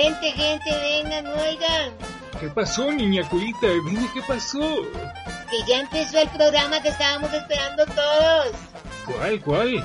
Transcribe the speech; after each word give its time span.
Gente, 0.00 0.30
gente, 0.30 0.70
vengan, 0.70 1.26
oigan. 1.26 1.92
¿Qué 2.38 2.48
pasó, 2.50 2.92
niña 2.92 3.28
culita? 3.28 3.66
Dime 3.66 4.08
qué 4.14 4.22
pasó. 4.28 4.60
Que 5.50 5.56
ya 5.66 5.80
empezó 5.80 6.20
el 6.20 6.28
programa 6.28 6.80
que 6.80 6.90
estábamos 6.90 7.34
esperando 7.34 7.84
todos. 7.86 8.52
¿Cuál, 9.04 9.40
cuál? 9.40 9.84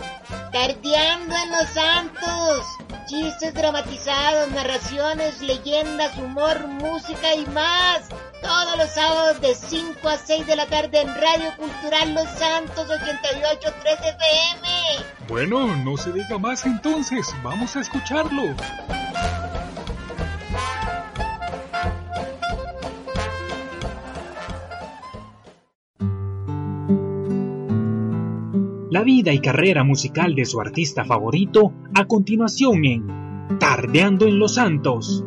Tardeando 0.52 1.36
en 1.36 1.52
los 1.52 1.68
santos. 1.70 2.64
Chistes 3.08 3.56
dramatizados, 3.56 4.52
narraciones, 4.52 5.42
leyendas, 5.42 6.16
humor, 6.20 6.68
música 6.68 7.34
y 7.34 7.48
más. 7.48 8.08
Todos 8.44 8.78
los 8.78 8.92
sábados 8.92 9.42
de 9.42 9.56
5 9.56 10.08
a 10.08 10.18
6 10.18 10.46
de 10.46 10.56
la 10.56 10.68
tarde 10.68 11.02
en 11.02 11.08
Radio 11.08 11.58
Cultural 11.58 12.14
Los 12.14 12.30
Santos 12.38 12.88
88.3 12.88 13.74
FM. 13.84 14.68
Bueno, 15.28 15.76
no 15.78 15.98
se 15.98 16.12
diga 16.12 16.38
más 16.38 16.68
entonces. 16.68 17.34
Vamos 17.42 17.76
a 17.76 17.80
escucharlo. 17.80 18.56
La 28.94 29.02
vida 29.02 29.34
y 29.34 29.40
carrera 29.40 29.84
musical 29.84 30.36
de 30.36 30.46
su 30.46 30.62
artista 30.62 31.04
favorito 31.04 31.74
a 31.96 32.06
continuación 32.06 32.86
en 32.86 33.58
Tardeando 33.58 34.28
en 34.28 34.38
los 34.38 34.54
Santos. 34.54 35.26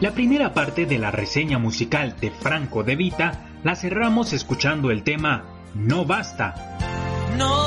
La 0.00 0.10
primera 0.10 0.52
parte 0.52 0.84
de 0.84 0.98
la 0.98 1.12
reseña 1.12 1.60
musical 1.60 2.16
de 2.20 2.32
Franco 2.32 2.82
De 2.82 2.96
Vita 2.96 3.52
la 3.62 3.76
cerramos 3.76 4.32
escuchando 4.32 4.90
el 4.90 5.04
tema 5.04 5.44
No 5.76 6.04
Basta, 6.04 6.71
no 7.36 7.62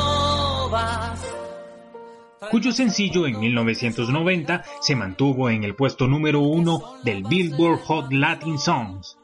cuyo 2.50 2.72
sencillo 2.72 3.28
en 3.28 3.40
1990 3.40 4.64
se 4.80 4.96
mantuvo 4.96 5.50
en 5.50 5.64
el 5.64 5.76
puesto 5.76 6.08
número 6.08 6.40
uno 6.40 6.96
del 7.04 7.24
Billboard 7.24 7.80
Hot 7.82 8.12
Latin 8.12 8.60
Songs. 8.60 9.18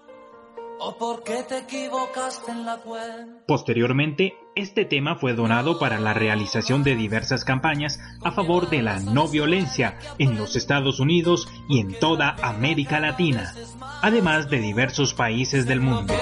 Posteriormente, 3.48 4.34
este 4.56 4.86
tema 4.86 5.16
fue 5.16 5.34
donado 5.34 5.78
para 5.78 6.00
la 6.00 6.14
realización 6.14 6.84
de 6.84 6.96
diversas 6.96 7.46
campañas 7.46 8.00
a 8.24 8.32
favor 8.32 8.70
de 8.70 8.82
la 8.82 9.00
no 9.00 9.28
violencia 9.28 10.00
en 10.18 10.38
los 10.38 10.56
Estados 10.56 11.00
Unidos 11.00 11.48
y 11.70 11.80
en 11.80 12.00
toda 12.00 12.36
América 12.42 13.00
Latina, 13.00 13.54
además 14.02 14.50
de 14.50 14.60
diversos 14.60 15.14
países 15.14 15.68
del 15.68 15.82
mundo. 15.82 16.16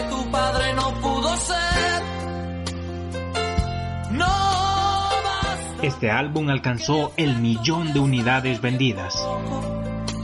Este 5.81 6.11
álbum 6.11 6.49
alcanzó 6.49 7.13
el 7.15 7.37
millón 7.37 7.93
de 7.93 8.01
unidades 8.01 8.59
vendidas. 8.59 9.15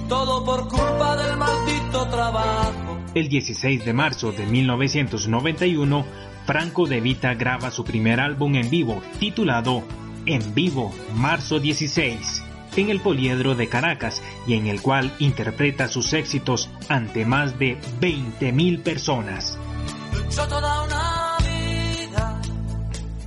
Todo 0.10 0.44
por 0.44 0.68
culpa 0.68 1.16
del 1.16 1.38
maldito 1.38 2.08
trabajo. 2.10 3.00
El 3.14 3.30
16 3.30 3.86
de 3.86 3.94
marzo 3.94 4.34
de 4.34 4.46
1991, 4.46 6.06
Franco 6.46 6.86
De 6.88 7.00
Vita 7.00 7.34
graba 7.36 7.72
su 7.72 7.86
primer 7.86 8.20
álbum 8.20 8.56
en 8.56 8.70
vivo, 8.70 9.02
titulado 9.18 9.84
En 10.26 10.54
Vivo, 10.54 10.94
Marzo 11.16 11.62
16, 11.62 12.44
en 12.76 12.90
el 12.90 13.00
Poliedro 13.00 13.56
de 13.56 13.70
Caracas 13.70 14.22
y 14.46 14.56
en 14.56 14.68
el 14.68 14.82
cual 14.82 15.14
interpreta 15.20 15.88
sus 15.88 16.12
éxitos 16.12 16.70
ante 16.90 17.24
más 17.26 17.58
de 17.58 17.80
20.000 18.02 18.84
personas. 18.84 19.58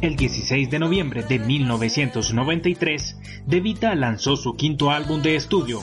El 0.01 0.15
16 0.15 0.71
de 0.71 0.79
noviembre 0.79 1.25
de 1.25 1.41
1993, 1.41 3.17
De 3.47 3.61
Vita 3.61 3.97
lanzó 3.97 4.37
su 4.37 4.55
quinto 4.55 4.93
álbum 4.93 5.23
de 5.23 5.35
estudio, 5.35 5.83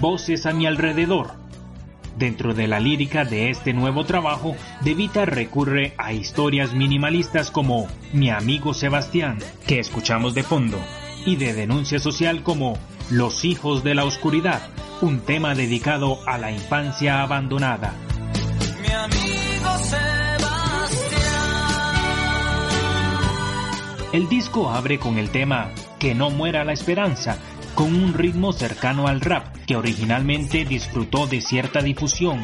Voces 0.00 0.46
a 0.46 0.52
mi 0.52 0.66
alrededor. 0.66 1.32
Dentro 2.16 2.54
de 2.54 2.68
la 2.68 2.78
lírica 2.78 3.24
de 3.24 3.50
este 3.50 3.72
nuevo 3.72 4.04
trabajo, 4.04 4.54
De 4.82 4.94
Vita 4.94 5.24
recurre 5.24 5.94
a 5.98 6.12
historias 6.12 6.74
minimalistas 6.74 7.50
como 7.50 7.88
Mi 8.12 8.30
amigo 8.30 8.72
Sebastián, 8.72 9.38
que 9.66 9.80
escuchamos 9.80 10.32
de 10.34 10.44
fondo, 10.44 10.78
y 11.24 11.34
de 11.34 11.52
denuncia 11.52 11.98
social 11.98 12.44
como 12.44 12.78
Los 13.10 13.44
hijos 13.44 13.82
de 13.82 13.96
la 13.96 14.04
oscuridad, 14.04 14.62
un 15.00 15.18
tema 15.18 15.56
dedicado 15.56 16.20
a 16.26 16.38
la 16.38 16.52
infancia 16.52 17.20
abandonada. 17.20 17.94
Mi 18.80 18.92
amigo 18.94 19.70
El 24.12 24.28
disco 24.28 24.70
abre 24.70 24.98
con 24.98 25.18
el 25.18 25.30
tema 25.30 25.70
Que 25.98 26.14
no 26.14 26.30
muera 26.30 26.64
la 26.64 26.72
esperanza, 26.72 27.38
con 27.74 27.94
un 27.94 28.14
ritmo 28.14 28.52
cercano 28.52 29.08
al 29.08 29.20
rap 29.20 29.54
que 29.66 29.76
originalmente 29.76 30.64
disfrutó 30.64 31.26
de 31.26 31.40
cierta 31.40 31.82
difusión. 31.82 32.40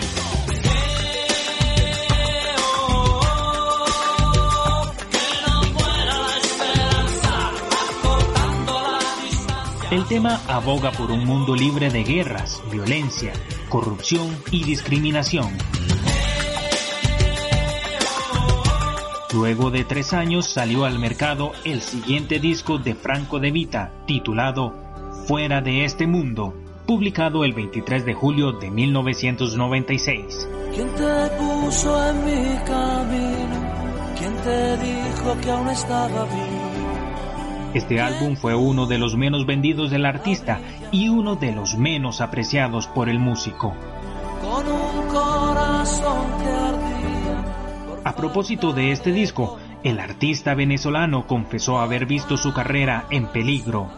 El 9.91 10.06
tema 10.06 10.41
aboga 10.49 10.91
por 10.91 11.11
un 11.11 11.27
mundo 11.27 11.55
libre 11.55 11.91
de 11.91 12.03
guerras, 12.03 12.62
violencia, 12.73 13.34
corrupción 13.69 14.34
y 14.50 14.65
discriminación. 14.65 15.56
Luego 19.32 19.70
de 19.70 19.84
tres 19.84 20.12
años 20.12 20.47
salió 20.47 20.84
al 20.84 20.98
mercado 20.98 21.53
el 21.65 21.81
siguiente 21.81 22.38
disco 22.38 22.76
de 22.76 22.94
Franco 22.94 23.41
de 23.41 23.50
Vita, 23.50 23.91
titulado 24.06 24.75
Fuera 25.26 25.62
de 25.62 25.87
este 25.87 26.06
mundo, 26.06 26.54
publicado 26.87 27.43
el 27.44 27.54
23 27.54 28.04
de 28.04 28.12
julio 28.12 28.53
de 28.53 28.70
1996. 28.70 30.48
¿Quién 30.75 30.88
te 30.88 31.31
puso 31.38 32.10
en 32.10 32.25
mi 32.26 32.59
camino? 32.66 33.72
¿Quién 34.19 34.34
te 34.44 34.76
dijo 34.76 35.41
que 35.41 35.50
aún 35.50 35.69
estaba 35.70 36.26
Este 37.72 38.03
álbum 38.03 38.37
fue 38.37 38.54
uno 38.54 38.87
de 38.87 38.99
los 38.99 39.16
menos 39.16 39.47
vendidos 39.47 39.91
del 39.91 40.04
artista 40.04 40.60
y 40.91 41.09
uno 41.09 41.37
de 41.37 41.53
los 41.53 41.78
menos 41.78 42.20
apreciados 42.20 42.87
por 42.87 43.09
el 43.09 43.19
músico. 43.19 43.75
Con 44.43 44.66
un 44.66 45.09
corazón 45.09 46.42
a 48.12 48.15
propósito 48.15 48.75
de 48.75 48.93
este 48.93 49.11
disco, 49.11 49.59
el 49.83 49.99
artista 49.99 50.53
venezolano 50.55 51.27
confesó 51.27 51.78
haber 51.78 52.05
visto 52.05 52.37
su 52.37 52.53
carrera 52.53 53.06
en 53.09 53.27
peligro. 53.28 53.89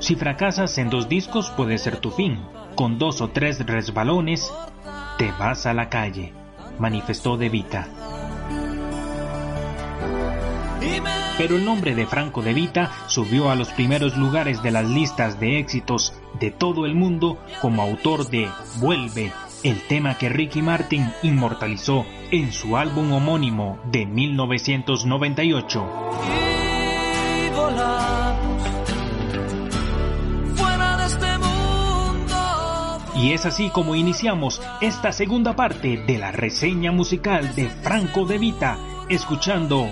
Si 0.00 0.16
fracasas 0.16 0.78
en 0.78 0.90
dos 0.90 1.08
discos 1.08 1.50
puede 1.50 1.78
ser 1.78 1.98
tu 1.98 2.10
fin. 2.10 2.40
Con 2.74 2.98
dos 2.98 3.20
o 3.20 3.28
tres 3.28 3.64
resbalones, 3.64 4.52
te 5.16 5.30
vas 5.30 5.64
a 5.66 5.74
la 5.74 5.88
calle, 5.88 6.32
manifestó 6.80 7.36
De 7.36 7.50
Vita. 7.50 7.86
Pero 11.38 11.54
el 11.54 11.64
nombre 11.64 11.94
de 11.94 12.06
Franco 12.08 12.42
De 12.42 12.52
Vita 12.52 12.90
subió 13.06 13.48
a 13.48 13.54
los 13.54 13.68
primeros 13.68 14.16
lugares 14.16 14.60
de 14.64 14.72
las 14.72 14.88
listas 14.88 15.38
de 15.38 15.60
éxitos 15.60 16.14
de 16.40 16.50
todo 16.50 16.84
el 16.84 16.96
mundo 16.96 17.38
como 17.60 17.80
autor 17.82 18.28
de 18.28 18.48
Vuelve, 18.80 19.30
el 19.64 19.80
tema 19.88 20.16
que 20.18 20.28
Ricky 20.28 20.62
Martin 20.62 21.10
inmortalizó 21.22 22.06
en 22.30 22.52
su 22.52 22.76
álbum 22.76 23.12
homónimo 23.12 23.80
de 23.90 24.06
1998. 24.06 25.90
Y 33.16 33.32
es 33.32 33.46
así 33.46 33.70
como 33.70 33.94
iniciamos 33.94 34.60
esta 34.82 35.10
segunda 35.10 35.56
parte 35.56 35.96
de 35.96 36.18
la 36.18 36.30
reseña 36.30 36.92
musical 36.92 37.54
de 37.54 37.70
Franco 37.70 38.26
De 38.26 38.36
Vita, 38.36 38.76
escuchando 39.08 39.90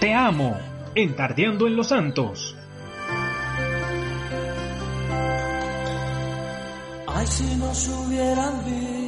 Te 0.00 0.14
amo, 0.14 0.56
entardeando 0.94 1.66
en 1.66 1.76
los 1.76 1.88
santos. 1.88 2.56
Ay, 7.06 7.26
si 7.26 7.56
nos 7.56 7.88
hubieran 7.88 8.64
visto, 8.64 9.01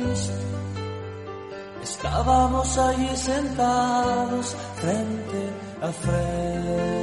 estábamos 1.82 2.78
allí 2.78 3.16
sentados 3.16 4.56
frente 4.76 5.50
a 5.82 5.88
frente. 5.92 6.94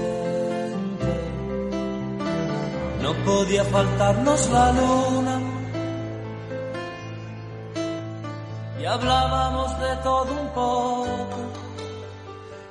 No 3.02 3.14
podía 3.26 3.64
faltarnos 3.66 4.50
la 4.50 4.72
luna. 4.72 5.40
Y 8.80 8.86
hablábamos 8.86 9.80
de 9.80 9.96
todo 9.98 10.32
un 10.32 10.48
poco. 10.50 11.40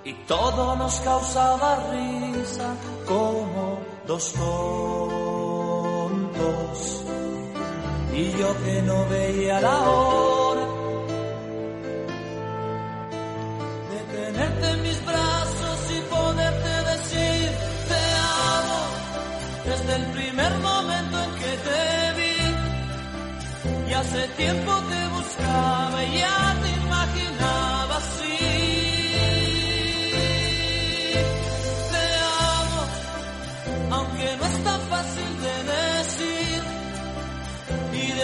Y 0.05 0.13
todo 0.27 0.77
nos 0.77 1.01
causaba 1.01 1.77
risa 1.93 2.75
como 3.07 3.79
dos 4.07 4.33
tontos. 4.33 5.51
Y 8.13 8.33
yo 8.39 8.65
que 8.65 8.83
no 8.83 9.07
veía 9.09 9.61
la 9.61 9.79
hora 9.91 10.67
de 13.91 14.01
tenerte 14.17 14.71
en 14.71 14.83
mis 14.83 15.05
brazos 15.05 15.79
y 15.97 16.01
poderte 16.11 16.73
decir 16.93 17.51
te 17.89 18.03
amo 18.57 18.81
desde 19.65 19.97
el 19.97 20.07
primer 20.13 20.53
momento 20.59 21.17
en 21.25 21.31
que 21.41 21.53
te 21.69 22.13
vi. 22.19 23.91
Y 23.91 23.93
hace 23.93 24.29
tiempo 24.37 24.73
te 24.91 25.01
buscaba 25.17 26.05
y 26.05 26.19
ya 26.19 26.57
te 26.63 26.69
imaginaba 26.87 27.97
así. 27.97 28.39
Te 31.93 32.05
amo 32.59 32.83
aunque 33.97 34.37
no 34.39 34.45
es 34.47 34.65
tan 34.65 34.81
fácil 34.93 35.31
de 35.43 35.70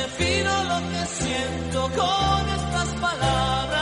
defino 0.07 0.53
lo 0.71 0.79
que 0.91 1.03
siento 1.07 1.81
con 2.01 2.49
estas 2.59 2.89
palabras. 3.07 3.77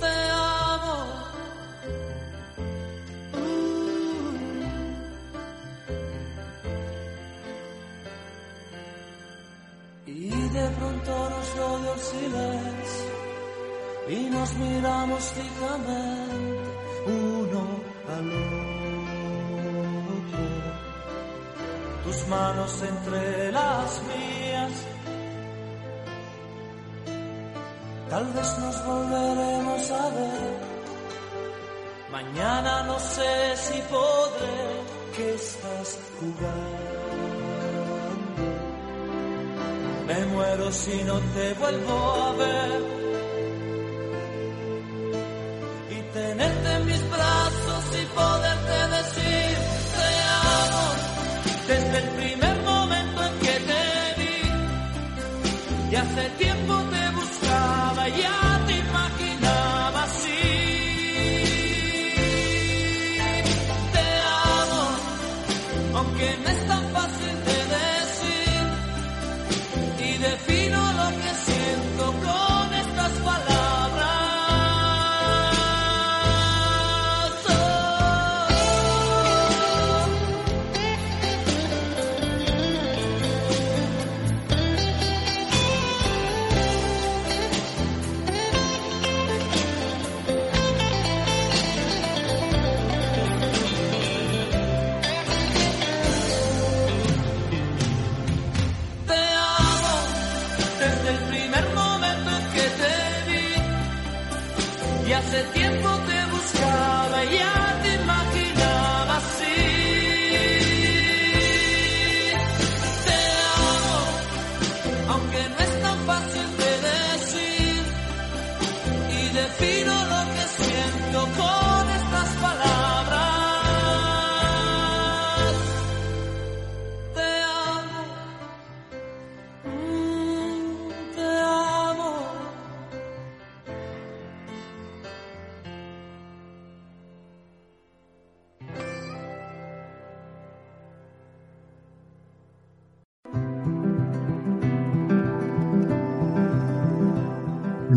Te 0.00 0.14
amo. 0.70 0.98
Y 10.06 10.30
de 10.56 10.66
pronto 10.78 11.30
nos 11.30 11.56
rodeó 11.56 11.94
el 11.94 12.00
silencio 12.00 13.14
y 14.08 14.30
nos 14.30 14.54
miramos 14.54 15.22
fijamente 15.32 16.70
uno 17.06 17.62
al 18.14 18.28
otro 18.28 18.73
tus 22.04 22.26
manos 22.28 22.82
entre 22.82 23.50
las 23.52 24.02
mías. 24.08 24.72
Tal 28.10 28.26
vez 28.32 28.58
nos 28.58 28.86
volveremos 28.86 29.90
a 29.90 30.08
ver. 30.10 30.74
Mañana 32.12 32.82
no 32.84 32.98
sé 32.98 33.56
si 33.56 33.78
podré, 33.94 34.58
que 35.16 35.34
estás 35.34 35.98
jugando. 36.18 36.94
Me 40.06 40.26
muero 40.26 40.70
si 40.70 41.02
no 41.04 41.18
te 41.34 41.54
vuelvo 41.54 41.96
a 42.26 42.32
ver. 42.42 42.80
Y 45.96 45.98
tenerte 46.12 46.72
en 46.76 46.86
mis 46.86 47.10
brazos 47.10 47.84
y 48.00 48.04
poderte 48.14 48.76
decir, 48.96 49.23
desde 51.66 51.98
el 51.98 52.13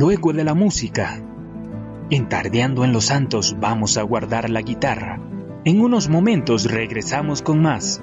Luego 0.08 0.32
de 0.32 0.46
la 0.46 0.54
música, 0.54 1.22
entardeando 2.10 2.86
en 2.86 2.94
los 2.94 3.08
santos 3.08 3.58
vamos 3.60 3.98
a 3.98 4.04
guardar 4.04 4.50
la 4.50 4.62
guitarra. 4.62 5.20
En 5.66 5.82
unos 5.82 6.08
momentos 6.08 6.64
regresamos 6.64 7.42
con 7.42 7.62
más. 7.62 8.02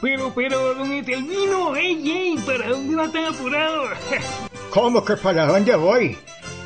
Pero, 0.00 0.32
pero, 0.34 0.74
don 0.76 0.92
Etelvino, 0.92 1.76
ey, 1.76 2.10
ey, 2.10 2.36
¿para 2.38 2.70
dónde 2.70 2.96
va 2.96 3.12
tan 3.12 3.24
apurado? 3.26 3.82
¿Cómo 4.70 5.04
que 5.04 5.18
para 5.18 5.44
dónde 5.44 5.76
voy? 5.76 6.16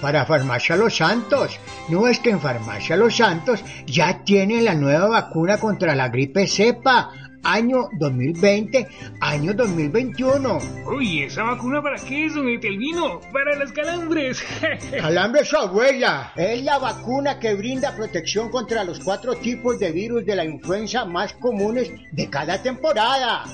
Para 0.01 0.25
Farmacia 0.25 0.77
Los 0.77 0.99
Santos. 0.99 1.59
No 1.89 2.07
es 2.07 2.21
que 2.21 2.31
en 2.31 2.41
Farmacia 2.41 2.97
Los 2.97 3.17
Santos 3.17 3.65
ya 3.87 4.23
tienen 4.23 4.65
la 4.65 4.77
nueva 4.77 5.09
vacuna 5.09 5.59
contra 5.59 5.97
la 5.97 6.11
gripe 6.11 6.47
cepa. 6.47 7.11
Año 7.45 7.89
2020, 7.99 8.89
año 9.21 9.53
2021. 9.53 10.59
Uy, 10.87 11.25
¿esa 11.25 11.43
vacuna 11.43 11.83
para 11.83 11.97
qué 11.97 12.27
es, 12.27 12.35
don 12.35 12.49
Etelvino? 12.49 13.21
Para 13.33 13.55
las 13.57 13.71
calambres. 13.73 14.43
Calambre 14.99 15.45
su 15.45 15.57
abuela. 15.57 16.33
Es 16.37 16.65
la 16.65 16.79
vacuna 16.79 17.39
que 17.39 17.55
brinda 17.55 17.95
protección 17.95 18.51
contra 18.51 18.83
los 18.83 18.99
cuatro 19.01 19.35
tipos 19.35 19.79
de 19.79 19.93
virus 19.93 20.25
de 20.25 20.37
la 20.37 20.45
influenza 20.45 21.05
más 21.05 21.35
comunes 21.35 21.91
de 22.13 22.31
cada 22.31 22.63
temporada. 22.63 23.45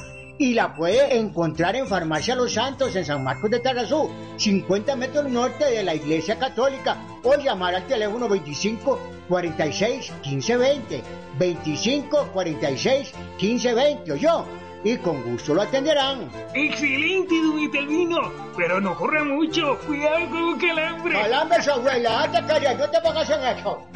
Y 0.41 0.55
la 0.55 0.75
puede 0.75 1.19
encontrar 1.19 1.77
en 1.77 1.87
Farmacia 1.87 2.35
Los 2.35 2.55
Santos, 2.55 2.97
en 2.97 3.05
San 3.05 3.23
Marcos 3.23 3.51
de 3.51 3.61
Tarazú, 3.61 4.11
50 4.39 4.97
metros 4.97 5.29
norte 5.29 5.67
de 5.67 5.83
la 5.83 5.95
Iglesia 5.95 6.39
Católica, 6.39 6.97
o 7.23 7.35
llamar 7.35 7.75
al 7.75 7.87
teléfono 7.87 8.27
25 8.27 8.99
46 9.29 10.11
15 10.23 10.57
20. 10.57 11.03
25 11.39 12.29
46 12.33 13.13
15 13.37 13.75
20, 13.75 14.19
yo. 14.19 14.47
Y 14.83 14.97
con 14.97 15.23
gusto 15.31 15.53
lo 15.53 15.61
atenderán. 15.61 16.31
Excelente, 16.55 17.35
don 17.43 17.59
Etelvino. 17.59 18.33
Pero 18.57 18.81
no 18.81 18.97
corra 18.97 19.23
mucho. 19.23 19.79
Cuidado 19.87 20.27
con 20.31 20.43
un 20.43 20.59
calambre. 20.59 21.21
Calambre 21.21 21.63
su 21.63 21.71
abuela, 21.71 22.23
anda 22.23 22.47
calla, 22.47 22.73
no 22.77 22.89
te 22.89 22.99
pongas 23.03 23.29
en 23.29 23.59
eso. 23.59 23.87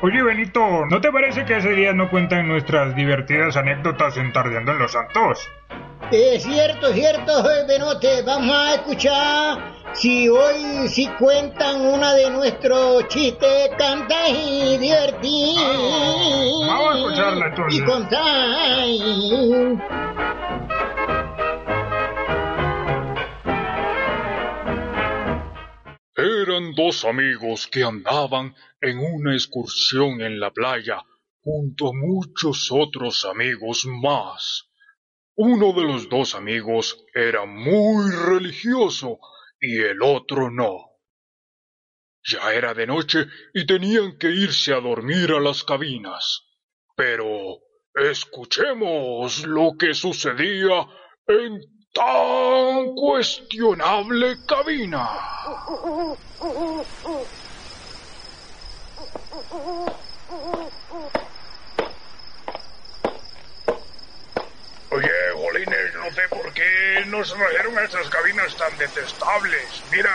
Oye, 0.00 0.22
Benito, 0.22 0.86
¿no 0.86 1.00
te 1.00 1.10
parece 1.10 1.44
que 1.44 1.56
ese 1.56 1.72
día 1.72 1.92
no 1.92 2.08
cuentan 2.08 2.46
nuestras 2.46 2.94
divertidas 2.94 3.56
anécdotas 3.56 4.16
en 4.16 4.32
Tardeando 4.32 4.70
en 4.70 4.78
los 4.78 4.92
Santos? 4.92 5.40
Es 6.12 6.44
cierto, 6.44 6.92
cierto, 6.92 7.32
Benote. 7.66 8.22
Vamos 8.22 8.56
a 8.56 8.74
escuchar 8.74 9.58
si 9.94 10.28
hoy 10.28 10.88
sí 10.88 11.08
cuentan 11.18 11.80
una 11.80 12.14
de 12.14 12.30
nuestros 12.30 13.08
chistes 13.08 13.70
cantas 13.76 14.30
y 14.30 14.78
divertidos. 14.78 15.64
Ah, 15.66 16.78
vamos 16.78 16.94
a 16.94 16.98
escucharla, 16.98 17.46
entonces. 17.48 17.80
Y 17.80 17.84
contar. 17.84 18.28
Eran 26.18 26.74
dos 26.74 27.04
amigos 27.04 27.68
que 27.68 27.84
andaban 27.84 28.52
en 28.80 28.98
una 28.98 29.34
excursión 29.34 30.20
en 30.20 30.40
la 30.40 30.50
playa 30.50 31.00
junto 31.42 31.90
a 31.90 31.92
muchos 31.94 32.72
otros 32.72 33.24
amigos 33.24 33.86
más. 33.86 34.68
Uno 35.36 35.72
de 35.72 35.82
los 35.82 36.08
dos 36.08 36.34
amigos 36.34 37.04
era 37.14 37.46
muy 37.46 38.10
religioso 38.10 39.20
y 39.60 39.78
el 39.80 40.02
otro 40.02 40.50
no. 40.50 40.90
Ya 42.24 42.52
era 42.52 42.74
de 42.74 42.88
noche 42.88 43.26
y 43.54 43.64
tenían 43.64 44.18
que 44.18 44.28
irse 44.32 44.74
a 44.74 44.80
dormir 44.80 45.30
a 45.30 45.38
las 45.38 45.62
cabinas. 45.62 46.48
Pero 46.96 47.60
escuchemos 47.94 49.46
lo 49.46 49.76
que 49.78 49.94
sucedía 49.94 50.84
en 51.28 51.77
tan 51.98 52.94
cuestionable 52.94 54.36
cabina. 54.46 55.08
Oye, 64.90 65.10
Jolines, 65.34 65.94
no 65.94 66.12
sé 66.12 66.28
por 66.30 66.52
qué 66.54 67.04
nos 67.06 67.32
trajeron 67.32 67.78
a 67.78 67.84
estas 67.84 68.08
cabinas 68.10 68.56
tan 68.56 68.78
detestables. 68.78 69.84
Mira, 69.90 70.14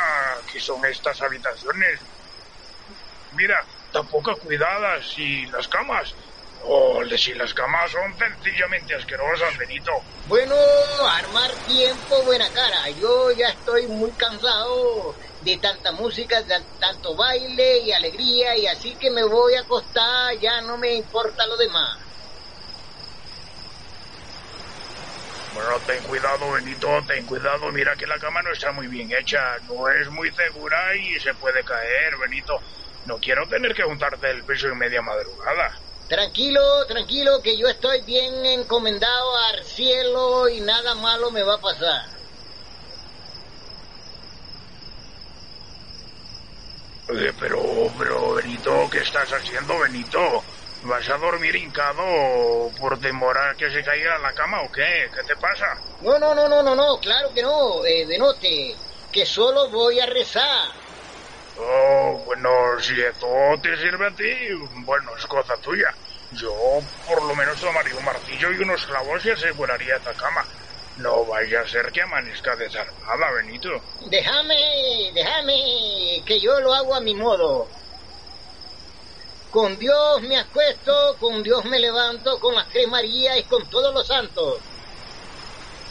¿qué 0.52 0.60
son 0.62 0.86
estas 0.86 1.22
habitaciones? 1.22 2.00
Mira, 3.32 3.66
tan 3.92 4.08
poco 4.08 4.38
cuidadas 4.38 5.18
y 5.18 5.46
las 5.48 5.68
camas. 5.68 6.16
Oh, 6.66 7.02
si 7.18 7.34
las 7.34 7.54
camas 7.54 7.92
son 7.92 8.18
sencillamente 8.18 8.96
asquerosas, 8.96 9.58
Benito. 9.58 9.92
Bueno, 10.28 10.56
armar 11.10 11.52
tiempo, 11.68 12.24
buena 12.24 12.50
cara. 12.54 12.90
Yo 12.90 13.32
ya 13.32 13.50
estoy 13.50 13.88
muy 13.88 14.12
cansado 14.12 15.14
de 15.42 15.58
tanta 15.58 15.92
música, 15.92 16.42
de 16.42 16.62
tanto 16.80 17.16
baile 17.16 17.80
y 17.80 17.92
alegría, 17.92 18.56
y 18.56 18.68
así 18.68 18.96
que 18.96 19.12
me 19.12 19.24
voy 19.24 19.56
a 19.56 19.62
acostar, 19.62 20.38
ya 20.40 20.62
no 20.62 20.78
me 20.78 20.94
importa 20.94 21.46
lo 21.48 21.58
demás. 21.58 22.00
Bueno, 25.54 25.80
ten 25.86 26.02
cuidado, 26.04 26.52
Benito, 26.52 26.88
ten 27.08 27.26
cuidado. 27.26 27.72
Mira 27.72 27.96
que 27.96 28.08
la 28.08 28.18
cama 28.18 28.42
no 28.42 28.52
está 28.52 28.72
muy 28.72 28.88
bien 28.88 29.12
hecha, 29.12 29.58
no 29.68 29.88
es 29.90 30.10
muy 30.10 30.32
segura 30.32 30.96
y 30.96 31.20
se 31.20 31.34
puede 31.36 31.64
caer, 31.64 32.18
Benito. 32.18 32.60
No 33.06 33.18
quiero 33.20 33.46
tener 33.48 33.76
que 33.76 33.84
juntarte 33.84 34.32
el 34.32 34.44
peso 34.44 34.70
en 34.70 34.78
media 34.78 35.02
madrugada. 35.02 35.78
Tranquilo, 36.14 36.86
tranquilo, 36.86 37.42
que 37.42 37.58
yo 37.58 37.68
estoy 37.68 38.04
bien 38.04 38.46
encomendado 38.46 39.36
al 39.50 39.64
cielo 39.64 40.48
y 40.48 40.62
nada 40.62 40.94
malo 40.94 41.32
me 41.32 41.42
va 41.42 41.56
a 41.56 41.58
pasar. 41.60 42.06
Oye, 47.10 47.34
pero, 47.40 47.60
pero, 47.98 48.36
Benito, 48.36 48.88
¿qué 48.92 49.00
estás 49.00 49.28
haciendo, 49.32 49.80
Benito? 49.80 50.20
¿Vas 50.84 51.10
a 51.10 51.18
dormir 51.18 51.56
hincado 51.56 52.04
por 52.78 53.00
demorar 53.00 53.56
que 53.56 53.72
se 53.72 53.84
caiga 53.84 54.20
la 54.20 54.34
cama 54.34 54.62
o 54.62 54.72
qué? 54.72 55.10
¿Qué 55.16 55.24
te 55.24 55.36
pasa? 55.38 55.66
No, 56.02 56.20
no, 56.20 56.36
no, 56.36 56.48
no, 56.48 56.62
no, 56.62 56.76
no, 56.76 57.00
claro 57.00 57.34
que 57.34 57.42
no, 57.42 57.84
eh, 57.88 58.06
Benote, 58.06 58.76
que 59.12 59.26
solo 59.26 59.68
voy 59.72 60.00
a 60.00 60.06
rezar. 60.06 60.83
Oh, 61.56 62.24
bueno, 62.26 62.50
si 62.80 63.00
esto 63.00 63.28
te 63.62 63.78
sirve 63.78 64.08
a 64.08 64.16
ti, 64.16 64.24
bueno, 64.86 65.12
es 65.18 65.26
cosa 65.28 65.56
tuya. 65.62 65.88
Yo 66.32 66.52
por 67.06 67.24
lo 67.24 67.36
menos 67.36 67.60
tomaría 67.60 67.96
un 67.96 68.06
martillo 68.06 68.52
y 68.52 68.58
unos 68.58 68.86
clavos 68.86 69.24
y 69.26 69.30
aseguraría 69.30 69.96
esta 69.98 70.14
cama. 70.16 70.46
No 70.98 71.26
vaya 71.26 71.62
a 71.62 71.68
ser 71.68 71.92
que 71.92 72.02
amanezca 72.02 72.56
desarmada, 72.56 73.32
Benito. 73.36 73.70
Déjame, 74.10 75.12
déjame, 75.14 76.24
que 76.26 76.40
yo 76.40 76.60
lo 76.60 76.74
hago 76.74 76.96
a 76.96 77.02
mi 77.02 77.16
modo. 77.16 77.68
Con 79.50 79.78
Dios 79.78 80.22
me 80.22 80.38
acuesto, 80.38 81.18
con 81.20 81.44
Dios 81.44 81.64
me 81.66 81.80
levanto, 81.80 82.40
con 82.40 82.56
las 82.56 82.68
tres 82.70 82.88
Marías 82.88 83.38
y 83.38 83.44
con 83.44 83.70
todos 83.70 83.94
los 83.94 84.08
santos. 84.08 84.73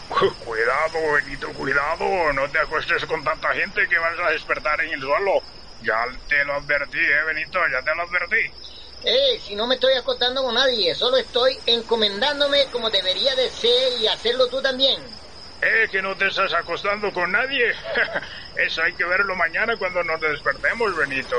Cuidado, 0.09 1.13
Benito, 1.15 1.53
cuidado. 1.53 2.33
No 2.33 2.49
te 2.51 2.59
acuestes 2.59 3.05
con 3.07 3.25
tanta 3.25 3.53
gente 3.55 3.89
que 3.89 3.99
vas 3.99 4.19
a 4.19 4.31
despertar 4.31 4.81
en 4.83 4.93
el 4.93 5.01
suelo. 5.01 5.43
Ya 5.83 6.05
te 6.29 6.45
lo 6.45 6.55
advertí, 6.55 6.99
eh, 6.99 7.25
Benito, 7.27 7.59
ya 7.71 7.83
te 7.83 7.95
lo 7.95 8.03
advertí. 8.03 8.51
Eh, 9.05 9.41
si 9.45 9.57
no 9.57 9.67
me 9.67 9.75
estoy 9.75 9.95
acostando 9.95 10.43
con 10.43 10.55
nadie, 10.55 10.95
solo 10.95 11.17
estoy 11.17 11.59
encomendándome 11.67 12.67
como 12.71 12.89
debería 12.89 13.35
de 13.35 13.51
ser 13.51 14.01
y 14.01 14.07
hacerlo 14.07 14.47
tú 14.47 14.63
también. 14.63 15.03
Eh, 15.61 15.89
que 15.91 16.03
no 16.03 16.17
te 16.17 16.27
estás 16.29 16.53
acostando 16.55 17.13
con 17.13 17.33
nadie. 17.33 17.73
Eso 18.57 18.83
hay 18.83 18.93
que 18.95 19.05
verlo 19.05 19.35
mañana 19.35 19.77
cuando 19.77 20.03
nos 20.05 20.21
despertemos, 20.21 20.97
Benito. 20.97 21.37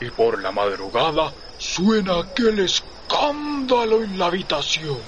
Y 0.00 0.10
por 0.10 0.40
la 0.42 0.50
madrugada 0.52 1.32
suena 1.58 2.20
aquel 2.20 2.58
escándalo 3.06 4.02
en 4.02 4.18
la 4.18 4.26
habitación. 4.26 5.00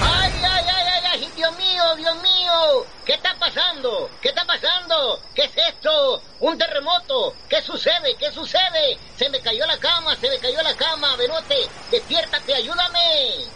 ¡Ay, 0.00 0.32
ay, 0.34 0.64
ay, 0.68 0.86
ay, 0.92 1.02
ay! 1.12 1.32
¡Dios 1.34 1.56
mío, 1.56 1.96
Dios 1.96 2.16
mío! 2.22 2.86
¿Qué 3.04 3.14
está 3.14 3.34
pasando? 3.38 4.10
¿Qué 4.20 4.28
está 4.28 4.44
pasando? 4.44 5.20
¿Qué 5.34 5.44
es 5.44 5.56
esto? 5.56 6.22
¿Un 6.40 6.56
terremoto? 6.56 7.34
¿Qué 7.48 7.60
sucede? 7.62 8.14
¿Qué 8.18 8.30
sucede? 8.30 8.98
Se 9.16 9.28
me 9.30 9.40
cayó 9.40 9.66
la 9.66 9.78
cama, 9.78 10.14
se 10.16 10.28
me 10.30 10.38
cayó 10.38 10.62
la 10.62 10.76
cama. 10.76 11.16
Benote, 11.16 11.68
despiértate, 11.90 12.54
ayúdame. 12.54 13.46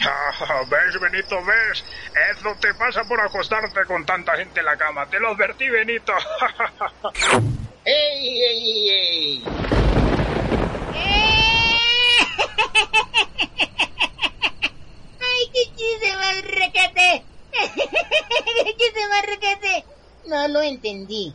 ¿Ves, 0.68 1.00
Benito? 1.00 1.36
¿Ves? 1.44 1.84
Eso 2.32 2.54
te 2.60 2.74
pasa 2.74 3.02
por 3.04 3.20
acostarte 3.20 3.84
con 3.86 4.04
tanta 4.04 4.36
gente 4.36 4.60
en 4.60 4.66
la 4.66 4.76
cama. 4.76 5.06
Te 5.06 5.18
lo 5.18 5.30
advertí, 5.30 5.68
Benito. 5.68 6.12
¡Ey, 7.84 8.42
ey, 8.42 8.90
ey! 8.90 9.44
¡Ay, 15.20 15.50
qué 15.52 15.64
chiste 15.76 16.16
más 16.16 16.42
requete! 16.42 17.24
¡Qué 18.64 18.76
chiste 18.76 19.08
más 19.08 19.26
requete! 19.26 19.84
No 20.26 20.48
lo 20.48 20.62
entendí. 20.62 21.34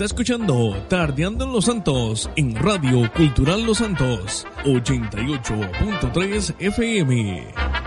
Está 0.00 0.04
escuchando 0.04 0.82
Tardeando 0.88 1.44
en 1.44 1.52
los 1.52 1.66
Santos 1.66 2.30
en 2.36 2.54
Radio 2.54 3.12
Cultural 3.12 3.64
Los 3.66 3.78
Santos 3.78 4.46
88.3 4.64 6.54
FM. 6.58 7.79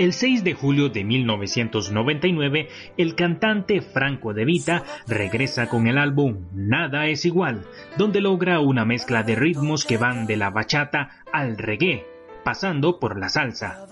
El 0.00 0.14
6 0.14 0.44
de 0.44 0.54
julio 0.54 0.88
de 0.88 1.04
1999, 1.04 2.70
el 2.96 3.14
cantante 3.14 3.82
Franco 3.82 4.32
De 4.32 4.46
Vita 4.46 4.82
regresa 5.06 5.68
con 5.68 5.86
el 5.88 5.98
álbum 5.98 6.46
Nada 6.54 7.04
es 7.08 7.26
igual, 7.26 7.66
donde 7.98 8.22
logra 8.22 8.60
una 8.60 8.86
mezcla 8.86 9.22
de 9.24 9.34
ritmos 9.34 9.84
que 9.84 9.98
van 9.98 10.24
de 10.26 10.38
la 10.38 10.48
bachata 10.48 11.22
al 11.34 11.58
reggae, 11.58 12.06
pasando 12.42 12.98
por 12.98 13.18
la 13.18 13.28
salsa. 13.28 13.86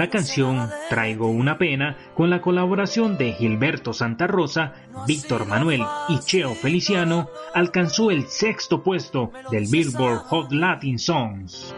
La 0.00 0.08
canción 0.08 0.70
Traigo 0.88 1.26
una 1.26 1.58
pena, 1.58 1.94
con 2.14 2.30
la 2.30 2.40
colaboración 2.40 3.18
de 3.18 3.34
Gilberto 3.34 3.92
Santa 3.92 4.26
Rosa, 4.26 4.72
Víctor 5.06 5.44
Manuel 5.44 5.82
y 6.08 6.20
Cheo 6.20 6.54
Feliciano, 6.54 7.28
alcanzó 7.52 8.10
el 8.10 8.26
sexto 8.26 8.82
puesto 8.82 9.30
del 9.50 9.66
Billboard 9.66 10.20
Hot 10.20 10.52
Latin 10.52 10.98
Songs. 10.98 11.74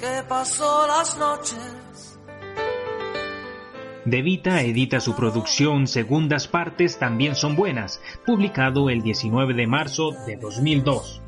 que 0.00 0.24
pasó 0.28 0.88
las 0.88 1.16
noches 1.16 2.18
De 4.04 4.22
Vita 4.22 4.60
edita 4.62 4.98
su 4.98 5.14
producción 5.14 5.86
Segundas 5.86 6.48
Partes 6.48 6.98
también 6.98 7.36
son 7.36 7.54
buenas, 7.54 8.02
publicado 8.26 8.90
el 8.90 9.02
19 9.02 9.54
de 9.54 9.68
marzo 9.68 10.10
de 10.26 10.36
2002. 10.36 11.21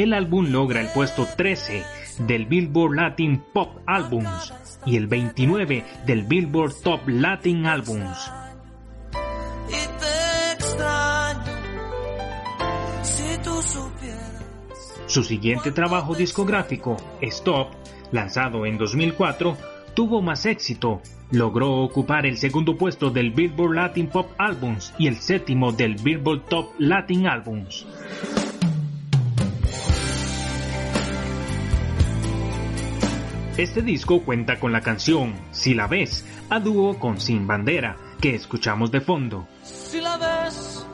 El 0.00 0.14
álbum 0.14 0.46
logra 0.50 0.80
el 0.80 0.88
puesto 0.94 1.26
13 1.36 1.84
del 2.20 2.46
Billboard 2.46 2.94
Latin 2.94 3.44
Pop 3.52 3.82
Albums 3.84 4.50
y 4.86 4.96
el 4.96 5.06
29 5.06 5.84
del 6.06 6.22
Billboard 6.22 6.72
Top 6.82 7.06
Latin 7.06 7.66
Albums. 7.66 8.32
Su 15.04 15.22
siguiente 15.22 15.70
trabajo 15.70 16.14
discográfico, 16.14 16.96
Stop, 17.20 17.68
lanzado 18.10 18.64
en 18.64 18.78
2004, 18.78 19.54
tuvo 19.92 20.22
más 20.22 20.46
éxito. 20.46 21.02
Logró 21.30 21.74
ocupar 21.74 22.24
el 22.24 22.38
segundo 22.38 22.78
puesto 22.78 23.10
del 23.10 23.32
Billboard 23.32 23.74
Latin 23.74 24.06
Pop 24.06 24.30
Albums 24.38 24.94
y 24.98 25.08
el 25.08 25.16
séptimo 25.16 25.72
del 25.72 25.96
Billboard 25.96 26.46
Top 26.48 26.70
Latin 26.78 27.26
Albums. 27.26 27.84
Este 33.60 33.82
disco 33.82 34.22
cuenta 34.22 34.58
con 34.58 34.72
la 34.72 34.80
canción 34.80 35.34
Si 35.50 35.74
la 35.74 35.86
ves, 35.86 36.24
a 36.48 36.60
dúo 36.60 36.98
con 36.98 37.20
Sin 37.20 37.46
Bandera, 37.46 37.98
que 38.18 38.34
escuchamos 38.34 38.90
de 38.90 39.02
fondo. 39.02 39.46
Si 39.62 40.00
la 40.00 40.16
ves, 40.16 40.86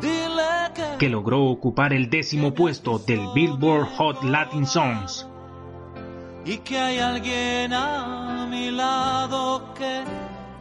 dile 0.00 0.70
que... 0.72 0.98
que 0.98 1.08
logró 1.08 1.42
ocupar 1.46 1.92
el 1.92 2.08
décimo 2.08 2.54
puesto 2.54 3.00
del 3.00 3.26
Billboard 3.34 3.88
Hot 3.96 4.22
Latin 4.22 4.66
Songs. 4.66 5.26
Y 6.44 6.58
que 6.58 6.78
hay 6.78 7.00
alguien 7.00 7.72
a 7.72 8.46
mi 8.48 8.70
lado 8.70 9.74
que 9.74 10.04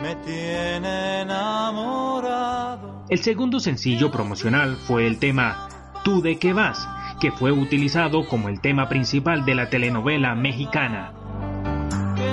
me 0.02 0.16
tiene 0.26 1.22
enamorado. 1.22 3.06
El 3.08 3.20
segundo 3.20 3.60
sencillo 3.60 4.10
promocional 4.10 4.78
fue 4.78 5.06
el 5.06 5.20
tema 5.20 5.70
Tú 6.04 6.24
de 6.24 6.40
qué 6.40 6.54
vas, 6.54 6.90
que 7.22 7.32
fue 7.32 7.52
utilizado 7.52 8.28
como 8.28 8.50
el 8.50 8.62
tema 8.62 8.90
principal 8.90 9.46
de 9.46 9.54
la 9.54 9.70
telenovela 9.70 10.34
mexicana. 10.34 11.14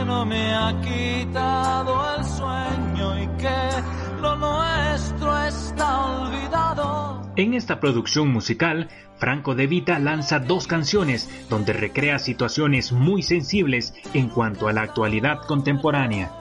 No 0.07 0.27
me 0.27 0.53
ha 0.55 0.81
quitado 0.81 2.17
el 2.17 2.25
sueño 2.25 3.23
y 3.23 3.27
que 3.39 4.21
lo 4.21 4.37
nuestro 4.37 5.39
está 5.45 6.07
olvidado. 6.07 7.33
En 7.37 7.55
esta 7.55 7.79
producción 7.79 8.29
musical, 8.29 8.89
Franco 9.17 9.55
De 9.55 9.67
Vita 9.67 9.99
lanza 10.01 10.41
dos 10.41 10.67
canciones 10.67 11.31
donde 11.49 11.73
recrea 11.73 12.19
situaciones 12.19 12.91
muy 12.93 13.23
sensibles 13.23 13.95
en 14.13 14.29
cuanto 14.29 14.69
a 14.69 14.73
la 14.73 14.83
actualidad 14.83 15.43
contemporánea. 15.47 16.33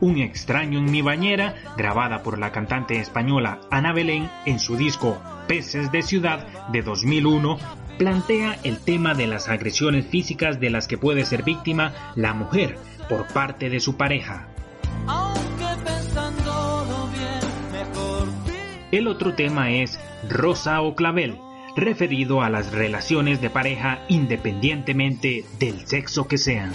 Un 0.00 0.18
extraño 0.18 0.78
en 0.78 0.90
mi 0.90 1.02
bañera, 1.02 1.54
grabada 1.76 2.22
por 2.22 2.38
la 2.38 2.52
cantante 2.52 2.98
española 3.00 3.60
Ana 3.70 3.92
Belén 3.92 4.30
en 4.46 4.58
su 4.58 4.76
disco 4.76 5.20
Peces 5.46 5.90
de 5.92 6.02
Ciudad 6.02 6.68
de 6.68 6.82
2001, 6.82 7.58
plantea 8.00 8.58
el 8.64 8.78
tema 8.78 9.12
de 9.12 9.26
las 9.26 9.50
agresiones 9.50 10.06
físicas 10.06 10.58
de 10.58 10.70
las 10.70 10.88
que 10.88 10.96
puede 10.96 11.26
ser 11.26 11.42
víctima 11.42 11.92
la 12.14 12.32
mujer 12.32 12.78
por 13.10 13.26
parte 13.26 13.68
de 13.68 13.78
su 13.78 13.98
pareja. 13.98 14.48
El 18.90 19.06
otro 19.06 19.34
tema 19.34 19.70
es 19.72 20.00
Rosa 20.26 20.80
o 20.80 20.94
Clavel, 20.94 21.36
referido 21.76 22.40
a 22.40 22.48
las 22.48 22.72
relaciones 22.72 23.42
de 23.42 23.50
pareja 23.50 23.98
independientemente 24.08 25.44
del 25.58 25.86
sexo 25.86 26.26
que 26.26 26.38
sean. 26.38 26.72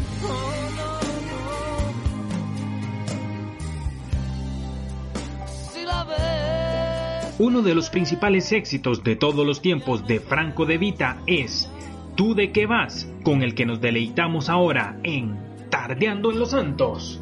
Uno 7.38 7.62
de 7.62 7.76
los 7.76 7.90
principales 7.90 8.54
éxitos 8.54 9.04
de 9.04 9.18
todos 9.18 9.46
los 9.46 9.62
tiempos 9.62 10.08
de 10.08 10.22
Franco 10.22 10.66
De 10.66 10.78
Vita 10.78 11.18
es 11.28 11.70
Tú 12.16 12.34
de 12.34 12.54
qué 12.54 12.66
vas, 12.66 13.10
con 13.26 13.44
el 13.44 13.56
que 13.56 13.66
nos 13.66 13.82
deleitamos 13.82 14.48
ahora 14.48 14.98
en 15.04 15.38
Tardeando 15.70 16.32
en 16.32 16.40
los 16.40 16.52
Santos. 16.52 17.20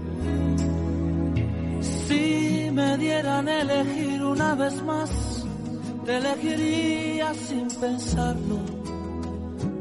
si 1.81 2.69
me 2.71 2.95
dieran 2.99 3.47
elegir 3.47 4.23
una 4.23 4.53
vez 4.53 4.83
más, 4.83 5.47
te 6.05 6.17
elegiría 6.17 7.33
sin 7.33 7.67
pensarlo. 7.69 8.59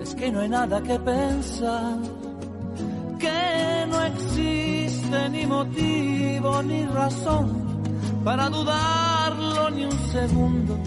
Es 0.01 0.15
que 0.15 0.33
no 0.33 0.41
hay 0.41 0.49
nada 0.49 0.83
que 0.83 0.99
pensar, 0.99 1.99
que 3.19 3.87
no 3.87 4.03
existe 4.03 5.29
ni 5.29 5.47
motivo 5.47 6.63
ni 6.63 6.87
razón 6.87 7.62
para 8.25 8.49
dudarlo 8.49 9.71
ni 9.71 9.85
un 9.85 9.99
segundo, 10.11 10.79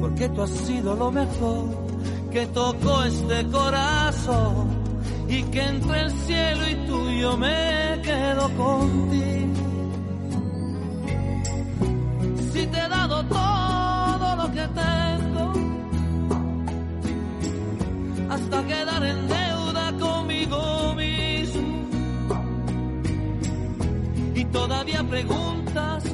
porque 0.00 0.28
tú 0.30 0.42
has 0.42 0.50
sido 0.50 0.94
lo 0.94 1.10
mejor 1.10 1.84
que 2.30 2.46
tocó 2.46 3.04
este 3.04 3.46
corazón 3.48 4.68
y 5.28 5.42
que 5.44 5.62
entre 5.62 6.00
el 6.00 6.10
cielo 6.10 6.68
y 6.68 6.74
tuyo 6.86 7.36
me 7.36 8.00
quedo 8.02 8.48
contigo. 8.56 9.54
Si 12.52 12.66
te 12.66 12.78
he 12.78 12.88
dado 12.88 13.24
todo 13.24 14.36
lo 14.36 14.52
que 14.52 14.66
tengo, 14.82 15.52
hasta 18.30 18.66
quedar 18.66 19.04
en 19.04 19.28
deuda 19.28 19.92
conmigo 20.00 20.94
mismo. 20.94 21.74
Y 24.34 24.44
todavía 24.46 25.02
preguntas 25.04 26.13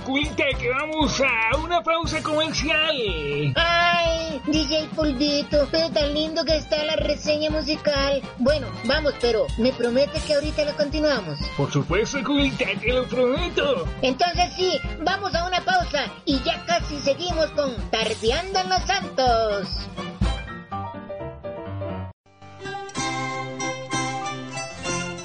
Culita, 0.00 0.44
que 0.58 0.70
vamos 0.70 1.20
a 1.20 1.56
una 1.58 1.82
pausa 1.82 2.22
comercial. 2.22 2.96
Ay, 3.56 4.40
DJ 4.46 4.88
Polvito, 4.96 5.68
pero 5.70 5.90
tan 5.90 6.14
lindo 6.14 6.44
que 6.44 6.56
está 6.56 6.82
la 6.84 6.96
reseña 6.96 7.50
musical. 7.50 8.22
Bueno, 8.38 8.68
vamos, 8.84 9.14
pero 9.20 9.46
¿me 9.58 9.72
prometes 9.72 10.22
que 10.24 10.34
ahorita 10.34 10.64
la 10.64 10.72
continuamos? 10.72 11.38
Por 11.56 11.70
supuesto, 11.70 12.22
Culita, 12.24 12.64
te 12.80 12.92
lo 12.92 13.04
prometo. 13.06 13.86
Entonces 14.00 14.52
sí, 14.56 14.78
vamos 15.00 15.34
a 15.34 15.46
una 15.46 15.60
pausa 15.60 16.06
y 16.24 16.40
ya 16.42 16.64
casi 16.64 16.98
seguimos 17.00 17.50
con 17.50 17.74
Tardeando 17.90 18.60
en 18.60 18.68
los 18.70 18.82
Santos. 18.84 19.68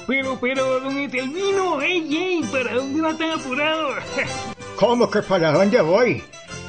Pero, 0.06 0.38
pero, 0.40 0.80
don 0.80 0.98
Etelvino, 0.98 1.82
ey, 1.82 2.16
ey, 2.16 2.42
¿para 2.50 2.74
dónde 2.74 3.00
va 3.00 3.14
tan 3.14 3.30
apurado? 3.32 3.94
¿Cómo 4.78 5.10
que 5.10 5.22
para 5.22 5.50
dónde 5.50 5.80
voy? 5.80 6.22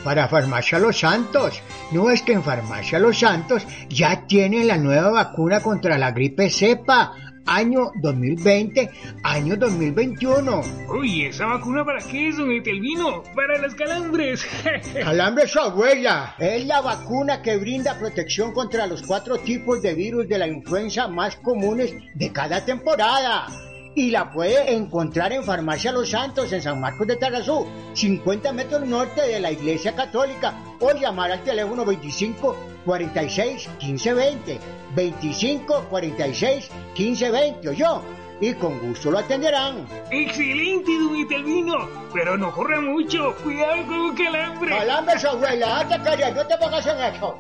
Para 0.04 0.28
Farmacia 0.28 0.80
Los 0.80 0.98
Santos. 0.98 1.62
No 1.92 2.10
es 2.10 2.24
que 2.24 2.34
en 2.34 2.44
Farmacia 2.44 2.98
Los 2.98 3.20
Santos 3.20 3.68
ya 3.88 4.26
tienen 4.26 4.68
la 4.68 4.78
nueva 4.78 5.12
vacuna 5.12 5.62
contra 5.62 5.96
la 5.96 6.10
gripe 6.10 6.50
cepa, 6.50 7.14
año 7.46 7.92
2020, 8.02 8.90
año 9.22 9.56
2021. 9.58 10.62
Uy, 10.88 11.26
¿esa 11.26 11.46
vacuna 11.46 11.86
para 11.86 12.00
qué 12.00 12.30
es, 12.30 12.38
don 12.38 12.52
Etelvino? 12.52 13.22
Para 13.36 13.60
las 13.60 13.76
calambres. 13.76 14.44
Calambre 15.04 15.48
su 15.48 15.60
abuela. 15.60 16.34
Es 16.40 16.66
la 16.66 16.82
vacuna 16.82 17.44
que 17.44 17.58
brinda 17.58 18.00
protección 18.00 18.54
contra 18.54 18.88
los 18.88 19.04
cuatro 19.04 19.38
tipos 19.38 19.84
de 19.84 19.94
virus 19.94 20.28
de 20.28 20.40
la 20.40 20.48
influenza 20.48 21.08
más 21.08 21.36
comunes 21.36 21.94
de 22.16 22.32
cada 22.32 22.66
temporada. 22.66 23.69
Y 23.96 24.12
la 24.12 24.32
puede 24.32 24.74
encontrar 24.74 25.34
en 25.34 25.44
Farmacia 25.44 25.92
Los 25.92 26.10
Santos, 26.10 26.52
en 26.54 26.62
San 26.62 26.80
Marcos 26.80 27.08
de 27.08 27.16
Tarrazú, 27.16 27.68
50 27.94 28.54
metros 28.54 28.88
norte 28.88 29.22
de 29.22 29.40
la 29.40 29.52
Iglesia 29.52 29.96
Católica, 29.96 30.54
o 30.80 30.92
llamar 30.94 31.32
al 31.32 31.44
teléfono 31.44 31.84
25 31.86 32.56
46 32.86 33.70
15 33.80 34.14
20. 34.14 34.60
25 34.96 35.86
46 35.90 36.70
15 36.94 37.32
20, 37.32 37.76
yo. 37.76 38.02
Y 38.42 38.54
con 38.54 38.80
gusto 38.80 39.12
lo 39.12 39.20
atenderán. 39.20 39.86
Excelente, 40.12 40.92
don 40.98 41.16
Etelvino. 41.18 41.90
Pero 42.14 42.38
no 42.38 42.54
corra 42.54 42.80
mucho. 42.80 43.36
Cuidado 43.44 43.86
con 43.86 44.00
un 44.00 44.16
calambre. 44.16 44.70
Calambre 44.70 45.20
su 45.20 45.28
abuela, 45.28 45.80
hazte 45.80 46.02
callar, 46.02 46.34
no 46.34 46.48
te 46.48 46.58
pongas 46.58 46.86
en 46.88 47.16
eso. 47.16 47.36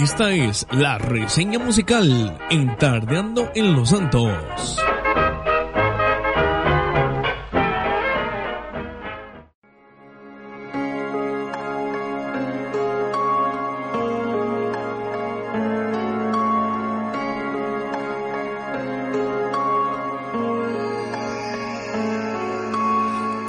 Esta 0.00 0.32
es 0.32 0.66
la 0.70 0.96
reseña 0.96 1.58
musical 1.58 2.38
en 2.48 2.74
Tardeando 2.78 3.50
en 3.54 3.74
los 3.74 3.90
Santos. 3.90 4.78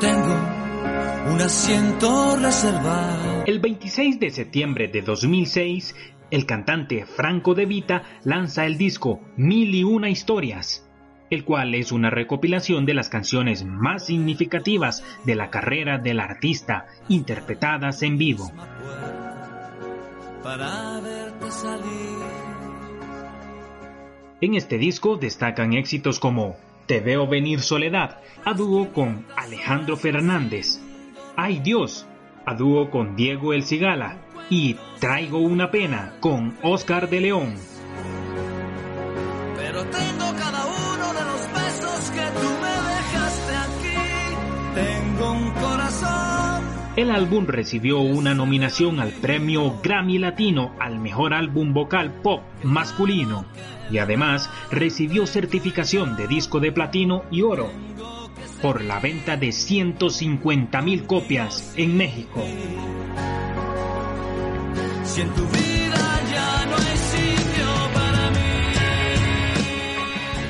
Tengo 0.01 1.33
un 1.33 1.41
asiento 1.41 2.35
reservado. 2.35 3.30
El 3.51 3.59
26 3.59 4.17
de 4.21 4.29
septiembre 4.29 4.87
de 4.87 5.01
2006, 5.01 5.93
el 6.31 6.45
cantante 6.45 7.05
Franco 7.05 7.53
De 7.53 7.65
Vita 7.65 8.03
lanza 8.23 8.65
el 8.65 8.77
disco 8.77 9.19
Mil 9.35 9.75
y 9.75 9.83
Una 9.83 10.09
Historias, 10.09 10.89
el 11.29 11.43
cual 11.43 11.75
es 11.75 11.91
una 11.91 12.09
recopilación 12.09 12.85
de 12.85 12.93
las 12.93 13.09
canciones 13.09 13.65
más 13.65 14.05
significativas 14.05 15.03
de 15.25 15.35
la 15.35 15.49
carrera 15.49 15.97
del 15.97 16.21
artista, 16.21 16.85
interpretadas 17.09 18.03
en 18.03 18.17
vivo. 18.17 18.49
En 24.39 24.55
este 24.55 24.77
disco 24.77 25.17
destacan 25.17 25.73
éxitos 25.73 26.21
como 26.21 26.55
Te 26.85 27.01
veo 27.01 27.27
venir 27.27 27.59
soledad, 27.59 28.21
a 28.45 28.53
dúo 28.53 28.93
con 28.93 29.25
Alejandro 29.35 29.97
Fernández, 29.97 30.79
Ay 31.35 31.59
Dios, 31.59 32.07
a 32.45 32.55
dúo 32.55 32.89
con 32.89 33.15
Diego 33.15 33.53
El 33.53 33.63
Cigala, 33.63 34.17
y 34.49 34.75
Traigo 34.99 35.39
una 35.39 35.71
pena 35.71 36.13
con 36.19 36.55
Oscar 36.61 37.09
de 37.09 37.21
León. 37.21 37.55
Pero 39.55 39.83
tengo 39.85 40.33
cada 40.37 40.65
uno 40.65 41.13
de 41.13 41.25
los 41.25 41.53
besos 41.53 42.11
que 42.11 42.25
tú 42.39 42.49
me 42.61 42.75
dejaste 42.93 43.55
aquí. 43.55 43.95
Tengo 44.75 45.31
un 45.31 45.51
corazón. 45.51 46.63
El 46.95 47.09
álbum 47.09 47.47
recibió 47.47 47.99
una 48.01 48.35
nominación 48.35 48.99
al 48.99 49.11
premio 49.11 49.79
Grammy 49.81 50.19
Latino 50.19 50.75
al 50.79 50.99
mejor 50.99 51.33
álbum 51.33 51.73
vocal 51.73 52.11
pop 52.21 52.41
masculino 52.63 53.45
y 53.89 53.97
además 53.97 54.49
recibió 54.69 55.25
certificación 55.25 56.15
de 56.17 56.27
disco 56.27 56.59
de 56.59 56.71
platino 56.71 57.23
y 57.31 57.41
oro 57.41 57.71
por 58.61 58.81
la 58.83 58.99
venta 58.99 59.37
de 59.37 59.49
150.000 59.49 61.05
copias 61.05 61.73
en 61.77 61.97
México. 61.97 62.43
Si 65.03 65.21
en 65.21 65.29
tu 65.29 65.43
vida 65.47 66.21
ya 66.31 66.65
no 66.67 66.75
hay 66.75 66.97
sitio 66.97 67.65
para 67.93 68.29
mí. 68.31 68.37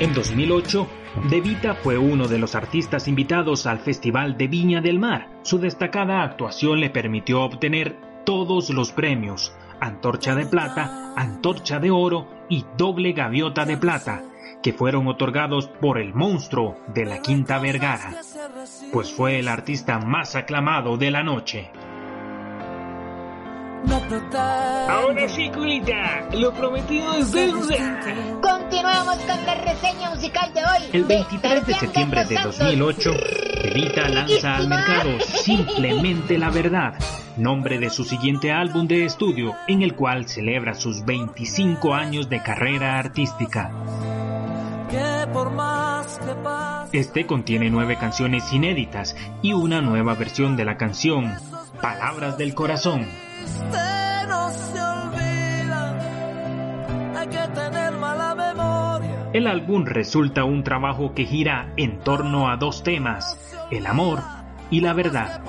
En 0.00 0.14
2008, 0.14 0.88
De 1.30 1.40
Vita 1.40 1.74
fue 1.74 1.98
uno 1.98 2.28
de 2.28 2.38
los 2.38 2.54
artistas 2.54 3.08
invitados 3.08 3.66
al 3.66 3.80
Festival 3.80 4.36
de 4.36 4.48
Viña 4.48 4.80
del 4.80 4.98
Mar. 4.98 5.28
Su 5.42 5.58
destacada 5.58 6.22
actuación 6.22 6.80
le 6.80 6.90
permitió 6.90 7.42
obtener 7.42 7.96
todos 8.24 8.70
los 8.70 8.92
premios, 8.92 9.52
Antorcha 9.80 10.34
de 10.34 10.46
Plata, 10.46 11.12
Antorcha 11.16 11.80
de 11.80 11.90
Oro 11.90 12.28
y 12.48 12.64
Doble 12.76 13.12
Gaviota 13.12 13.64
de 13.64 13.76
Plata, 13.76 14.22
que 14.62 14.72
fueron 14.72 15.08
otorgados 15.08 15.66
por 15.66 15.98
el 15.98 16.14
monstruo 16.14 16.76
de 16.94 17.04
la 17.04 17.20
Quinta 17.20 17.58
Vergara, 17.58 18.12
pues 18.92 19.12
fue 19.12 19.38
el 19.38 19.48
artista 19.48 19.98
más 19.98 20.36
aclamado 20.36 20.96
de 20.96 21.10
la 21.10 21.22
noche. 21.22 21.70
Ahora 24.88 25.28
sí, 25.28 25.50
Culita, 25.50 26.28
lo 26.32 26.52
prometido 26.52 27.14
es 27.14 27.32
deuda. 27.32 28.00
Continuamos 28.40 29.16
con 29.18 29.44
la 29.44 29.54
reseña 29.56 30.10
musical 30.10 30.54
de 30.54 30.60
hoy. 30.60 30.90
El 30.92 31.02
de 31.02 31.14
23 31.16 31.66
de 31.66 31.74
septiembre 31.74 32.24
de 32.24 32.34
los 32.34 32.56
Santos. 32.56 32.78
2008, 32.78 33.10
Evita 33.64 34.08
lanza 34.08 34.56
al 34.56 34.68
mercado 34.68 35.20
Simplemente 35.20 36.38
la 36.38 36.50
Verdad, 36.50 36.94
nombre 37.36 37.78
de 37.78 37.90
su 37.90 38.04
siguiente 38.04 38.52
álbum 38.52 38.86
de 38.86 39.04
estudio, 39.04 39.54
en 39.66 39.82
el 39.82 39.94
cual 39.96 40.28
celebra 40.28 40.74
sus 40.74 41.04
25 41.04 41.92
años 41.92 42.28
de 42.28 42.40
carrera 42.40 42.98
artística. 42.98 43.72
Este 46.92 47.26
contiene 47.26 47.70
nueve 47.70 47.96
canciones 47.96 48.52
inéditas 48.52 49.16
y 49.40 49.54
una 49.54 49.80
nueva 49.80 50.14
versión 50.14 50.56
de 50.56 50.66
la 50.66 50.76
canción 50.76 51.32
Palabras 51.80 52.36
del 52.36 52.54
Corazón. 52.54 53.06
Usted 53.42 54.28
no 54.28 54.50
se 54.50 54.80
olvida. 54.80 55.98
Hay 57.18 57.28
que 57.28 57.48
tener 57.54 57.92
mala 57.92 58.34
memoria. 58.34 59.30
El 59.32 59.46
álbum 59.46 59.86
resulta 59.86 60.44
un 60.44 60.62
trabajo 60.62 61.14
que 61.14 61.24
gira 61.24 61.72
en 61.78 62.00
torno 62.00 62.50
a 62.50 62.56
dos 62.56 62.82
temas, 62.82 63.56
el 63.70 63.86
amor 63.86 64.20
y 64.70 64.80
la 64.80 64.92
verdad. 64.92 65.40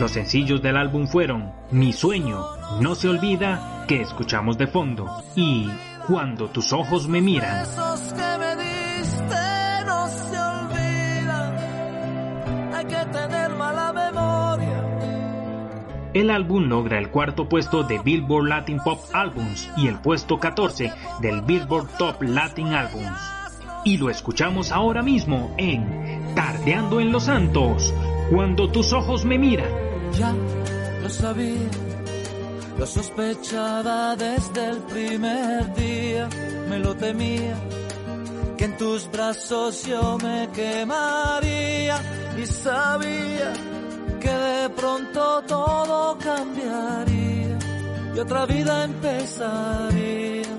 Los 0.00 0.10
sencillos 0.10 0.60
del 0.60 0.76
álbum 0.76 1.06
fueron 1.06 1.52
Mi 1.70 1.92
sueño, 1.92 2.44
No 2.80 2.96
se 2.96 3.08
olvida, 3.08 3.84
que 3.86 4.00
escuchamos 4.02 4.58
de 4.58 4.66
fondo, 4.66 5.22
y 5.36 5.70
Cuando 6.06 6.48
tus 6.48 6.72
ojos 6.72 7.06
me 7.08 7.20
miran. 7.20 7.62
Esos 7.62 8.00
que 8.12 8.38
me 8.38 8.56
diste 8.56 9.84
no 9.86 10.08
se 10.08 10.38
olvidan. 10.38 11.56
Hay 12.74 12.84
que 12.86 13.04
tener 13.12 13.50
mala 13.54 13.92
memoria. 13.92 14.82
El 16.14 16.30
álbum 16.30 16.64
logra 16.64 16.98
el 16.98 17.10
cuarto 17.10 17.48
puesto 17.48 17.84
de 17.84 17.98
Billboard 18.00 18.48
Latin 18.48 18.78
Pop 18.80 19.00
Albums 19.12 19.70
y 19.76 19.86
el 19.86 19.98
puesto 20.00 20.38
14 20.38 20.92
del 21.20 21.40
Billboard 21.42 21.88
Top 21.96 22.22
Latin 22.22 22.74
Albums. 22.74 23.18
Y 23.84 23.96
lo 23.96 24.10
escuchamos 24.10 24.72
ahora 24.72 25.02
mismo 25.02 25.54
en 25.56 26.34
Tardeando 26.34 27.00
en 27.00 27.12
los 27.12 27.24
Santos, 27.24 27.94
Cuando 28.30 28.70
tus 28.70 28.92
ojos 28.92 29.24
me 29.24 29.38
miran. 29.38 29.70
Ya 30.12 30.34
lo 31.02 31.08
sabía, 31.08 31.68
lo 32.82 32.86
sospechaba 32.88 34.16
desde 34.16 34.70
el 34.70 34.78
primer 34.78 35.72
día, 35.72 36.28
me 36.68 36.80
lo 36.80 36.96
temía, 36.96 37.54
que 38.58 38.64
en 38.64 38.76
tus 38.76 39.08
brazos 39.08 39.84
yo 39.84 40.18
me 40.20 40.48
quemaría 40.52 41.96
y 42.36 42.44
sabía 42.44 43.52
que 44.18 44.28
de 44.28 44.68
pronto 44.70 45.44
todo 45.46 46.18
cambiaría 46.18 47.56
y 48.16 48.18
otra 48.18 48.46
vida 48.46 48.82
empezaría. 48.82 50.52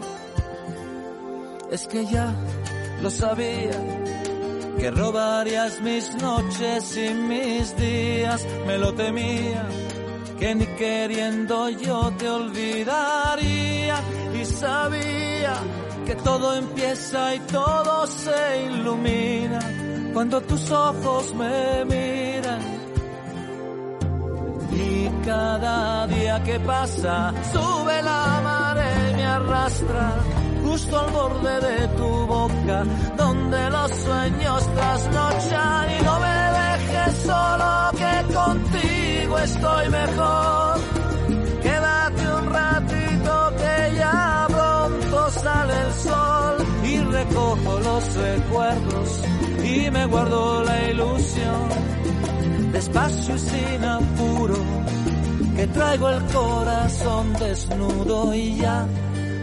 Es 1.71 1.85
que 1.87 2.05
ya 2.05 2.33
lo 3.01 3.09
sabía, 3.09 3.77
que 4.79 4.91
robarías 4.91 5.81
mis 5.81 6.15
noches 6.21 6.95
y 6.95 7.13
mis 7.13 7.75
días, 7.75 8.47
me 8.65 8.77
lo 8.77 8.93
temía, 8.93 9.67
que 10.39 10.55
ni 10.55 10.65
queriendo 10.65 11.69
yo 11.69 12.11
te 12.17 12.29
olvidaría 12.29 13.95
y 14.39 14.45
sabía 14.45 15.53
que 16.05 16.15
todo 16.15 16.55
empieza 16.55 17.35
y 17.35 17.39
todo 17.39 18.07
se 18.07 18.63
ilumina 18.65 19.59
cuando 20.13 20.41
tus 20.41 20.69
ojos 20.71 21.33
me 21.35 21.85
miran. 21.85 22.61
Y 24.71 25.09
cada 25.25 26.07
día 26.07 26.43
que 26.43 26.59
pasa 26.59 27.33
sube 27.51 28.01
la 28.01 28.41
marea 28.43 29.09
y 29.11 29.15
me 29.15 29.25
arrastra 29.25 30.42
justo 30.73 30.99
al 30.99 31.11
borde 31.11 31.55
de 31.69 31.87
tu 31.99 32.09
boca, 32.25 32.83
donde 33.15 33.69
los 33.69 33.91
sueños 33.91 34.61
trasnochan 34.75 35.85
y 35.95 36.03
no 36.03 36.19
me 36.25 36.37
dejes 36.61 37.13
solo 37.29 37.69
que 38.01 38.33
contigo 38.33 39.37
estoy 39.37 39.89
mejor. 39.89 40.79
Quédate 41.61 42.21
un 42.39 42.45
ratito 42.61 43.33
que 43.61 43.95
ya 43.97 44.47
pronto 44.49 45.29
sale 45.43 45.73
el 45.85 45.93
sol 46.07 46.55
y 46.91 46.97
recojo 47.17 47.79
los 47.89 48.03
recuerdos 48.15 49.09
y 49.63 49.91
me 49.91 50.05
guardo 50.07 50.63
la 50.63 50.89
ilusión. 50.89 51.69
Despacio 52.71 53.35
y 53.35 53.39
sin 53.39 53.85
apuro, 53.85 54.57
que 55.55 55.67
traigo 55.67 56.09
el 56.09 56.23
corazón 56.33 57.33
desnudo 57.33 58.33
y 58.33 58.57
ya 58.57 58.87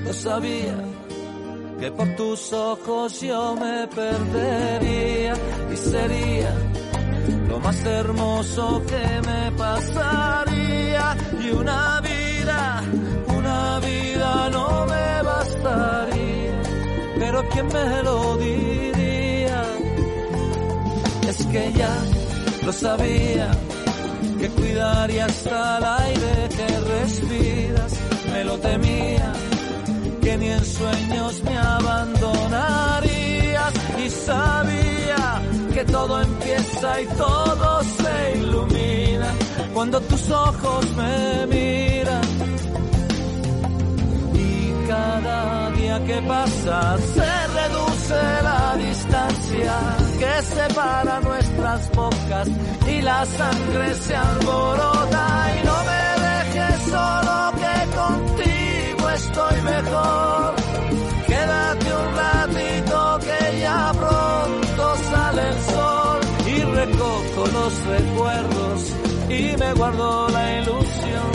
lo 0.05 0.13
sabía 0.13 0.90
que 1.81 1.91
por 1.93 2.15
tus 2.15 2.53
ojos 2.53 3.21
yo 3.23 3.57
me 3.57 3.89
perdería 3.89 5.33
y 5.73 5.77
sería 5.77 6.55
lo 7.49 7.59
más 7.59 7.83
hermoso 7.87 8.83
que 8.87 9.29
me 9.29 9.53
pasaría. 9.53 11.17
Y 11.43 11.51
una 11.51 12.01
vida, 12.03 12.83
una 13.35 13.81
vida 13.81 14.51
no 14.51 14.87
me 14.87 15.23
bastaría, 15.23 16.63
pero 17.19 17.49
¿quién 17.49 17.67
me 17.69 18.03
lo 18.03 18.37
diría? 18.37 19.63
Es 21.29 21.47
que 21.47 21.73
ya 21.73 21.97
lo 22.63 22.73
sabía, 22.75 23.51
que 24.39 24.49
cuidaría 24.51 25.25
hasta 25.25 25.79
el 25.79 25.85
aire 25.85 26.49
que 26.57 26.81
respiras, 26.81 27.93
me 28.33 28.45
lo 28.45 28.59
temía 28.59 29.33
que 30.23 30.39
ni 30.39 30.49
en 30.49 30.65
sueños 30.65 31.43
me 31.45 31.59
abandonarías. 31.59 33.73
Y 34.05 34.11
sabía 34.11 35.43
que 35.75 35.85
todo 35.85 36.23
empieza 36.23 37.01
y 37.01 37.07
todo 37.07 37.83
se 37.83 38.39
ilumina 38.39 39.33
cuando 39.75 40.01
tus 40.01 40.31
ojos 40.31 40.87
me 40.97 41.47
miran. 41.47 42.23
Y 44.35 44.73
cada 44.89 45.71
día 45.71 46.05
que 46.05 46.21
pasa 46.23 46.99
se 47.15 47.47
reduce 47.59 48.21
la 48.43 48.77
distancia 48.77 49.75
que 50.19 50.43
separa 50.43 51.21
nuestras 51.21 51.89
bocas 51.93 52.49
y 52.89 53.03
la 53.03 53.25
sangre 53.25 53.95
se 53.95 54.17
alborota 54.17 55.57
y 55.57 55.63
no 55.67 55.70
estoy 59.51 59.63
mejor. 59.63 60.55
Quédate 61.27 61.87
un 61.95 62.17
ratito 62.17 63.19
que 63.21 63.61
ya 63.61 63.93
pronto 63.93 64.97
sale 65.11 65.49
el 65.49 65.59
sol 65.73 66.21
y 66.47 66.63
recojo 66.63 67.47
los 67.53 67.87
recuerdos 67.87 68.81
y 69.29 69.57
me 69.57 69.75
guardo 69.75 70.29
la 70.29 70.59
ilusión. 70.59 71.31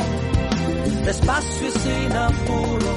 Despacio 1.05 1.67
y 1.67 1.71
sin 1.71 2.11
apuro, 2.13 2.91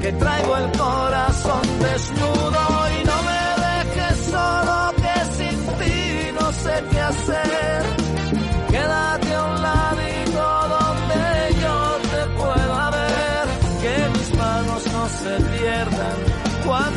que 0.00 0.12
traigo 0.12 0.56
el 0.56 0.72
corazón 0.72 1.62
desnudo 1.80 2.62
y 3.00 3.04
no 3.04 3.22
me 3.28 3.42
dejes 3.66 4.18
solo 4.26 4.92
que 4.96 5.16
sin 5.36 5.58
ti 5.78 6.40
no 6.40 6.52
sé 6.52 6.84
qué 6.90 7.00
hacer. 7.00 8.01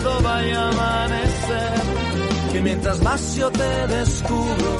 Cuando 0.05 0.21
vaya 0.21 0.61
a 0.61 0.69
amanecer. 0.69 1.81
Que 2.51 2.61
mientras 2.61 3.01
más 3.01 3.35
yo 3.35 3.51
te 3.51 3.87
descubro, 3.87 4.79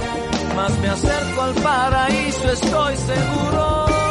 más 0.56 0.78
me 0.80 0.90
acerco 0.90 1.42
al 1.42 1.54
paraíso, 1.56 2.52
estoy 2.52 2.96
seguro. 2.98 4.05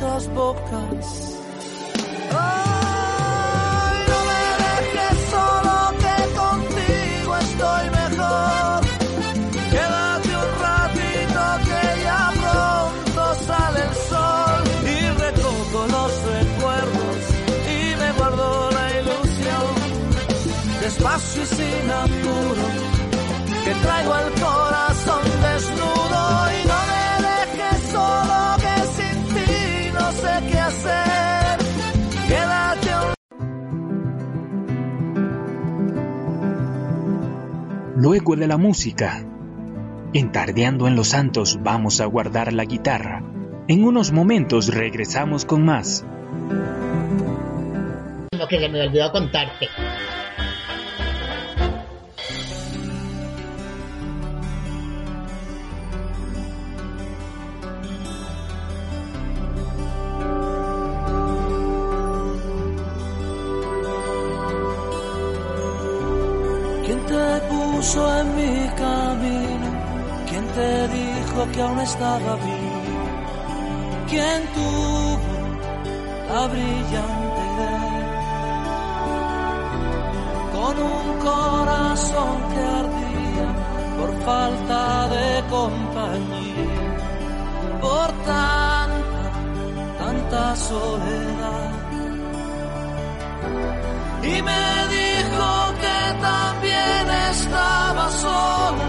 Nuestras 0.00 0.28
bocas. 0.34 0.93
Luego 38.04 38.36
de 38.36 38.46
la 38.46 38.58
música, 38.58 39.24
en 40.12 40.30
Tardeando 40.30 40.86
en 40.86 40.94
los 40.94 41.08
Santos 41.08 41.60
vamos 41.62 42.02
a 42.02 42.04
guardar 42.04 42.52
la 42.52 42.66
guitarra. 42.66 43.22
En 43.66 43.82
unos 43.82 44.12
momentos 44.12 44.68
regresamos 44.68 45.46
con 45.46 45.64
más. 45.64 46.04
Lo 48.38 48.46
que 48.46 48.60
se 48.60 48.68
me 48.68 48.86
olvidó 48.86 49.10
contarte. 49.10 49.68
Que 71.54 71.62
aún 71.62 71.78
estaba 71.80 72.36
vivo? 72.36 73.04
¿Quién 74.08 74.40
tuvo 74.54 75.18
la 76.32 76.46
brillante 76.48 77.42
idea? 77.52 77.94
Con 80.54 80.74
un 80.94 81.06
corazón 81.30 82.36
que 82.52 82.60
ardía 82.80 83.48
por 83.98 84.10
falta 84.24 85.08
de 85.14 85.26
compañía, 85.48 86.70
por 87.80 88.08
tanta, 88.26 89.24
tanta 89.98 90.56
soledad 90.56 91.74
y 94.26 94.42
me 94.42 94.64
dijo 94.96 95.48
que 95.82 95.98
también 96.20 97.10
estaba 97.30 98.10
sola. 98.10 98.88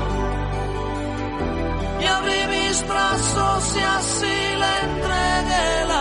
Y 2.01 2.05
abrí 2.05 2.44
mis 2.75 2.87
brazos 2.87 3.77
y 3.77 3.83
así 3.97 4.37
le 4.61 4.71
entregué 4.87 5.85
la 5.87 5.94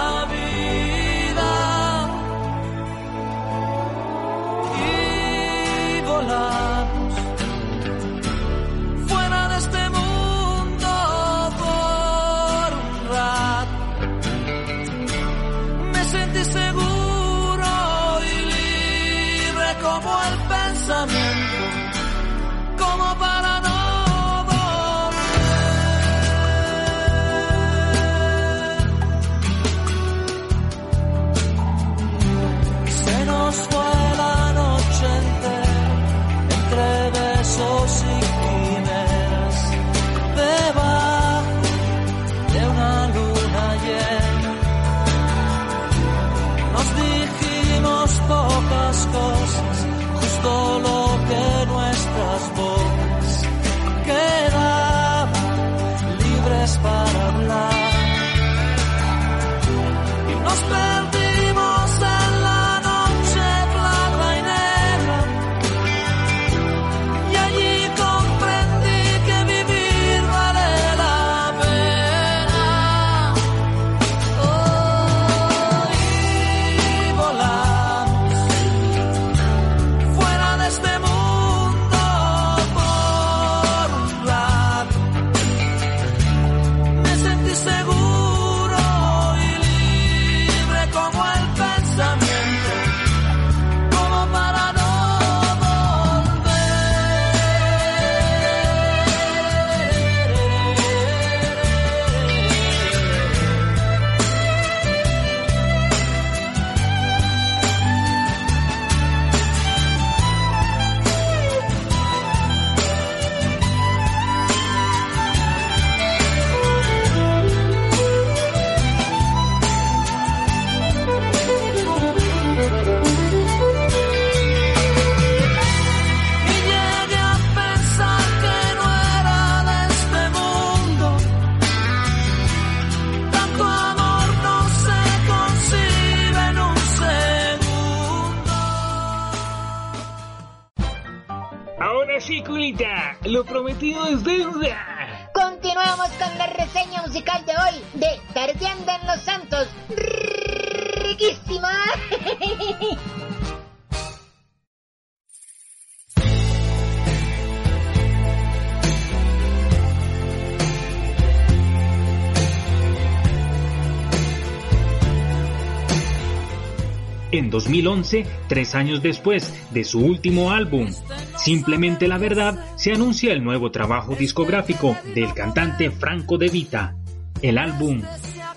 2011, 167.55 168.27
tres 168.49 168.75
años 168.75 169.01
después 169.01 169.55
de 169.71 169.85
su 169.85 170.01
último 170.01 170.51
álbum, 170.51 170.91
Simplemente 171.37 172.09
la 172.09 172.19
Verdad, 172.19 172.59
se 172.77 172.93
anuncia 172.93 173.33
el 173.33 173.45
nuevo 173.45 173.71
trabajo 173.71 174.17
discográfico 174.17 174.97
del 175.15 175.33
cantante 175.35 175.91
Franco 175.93 176.37
De 176.37 176.49
Vita. 176.49 176.97
El 177.43 177.59
álbum 177.59 178.03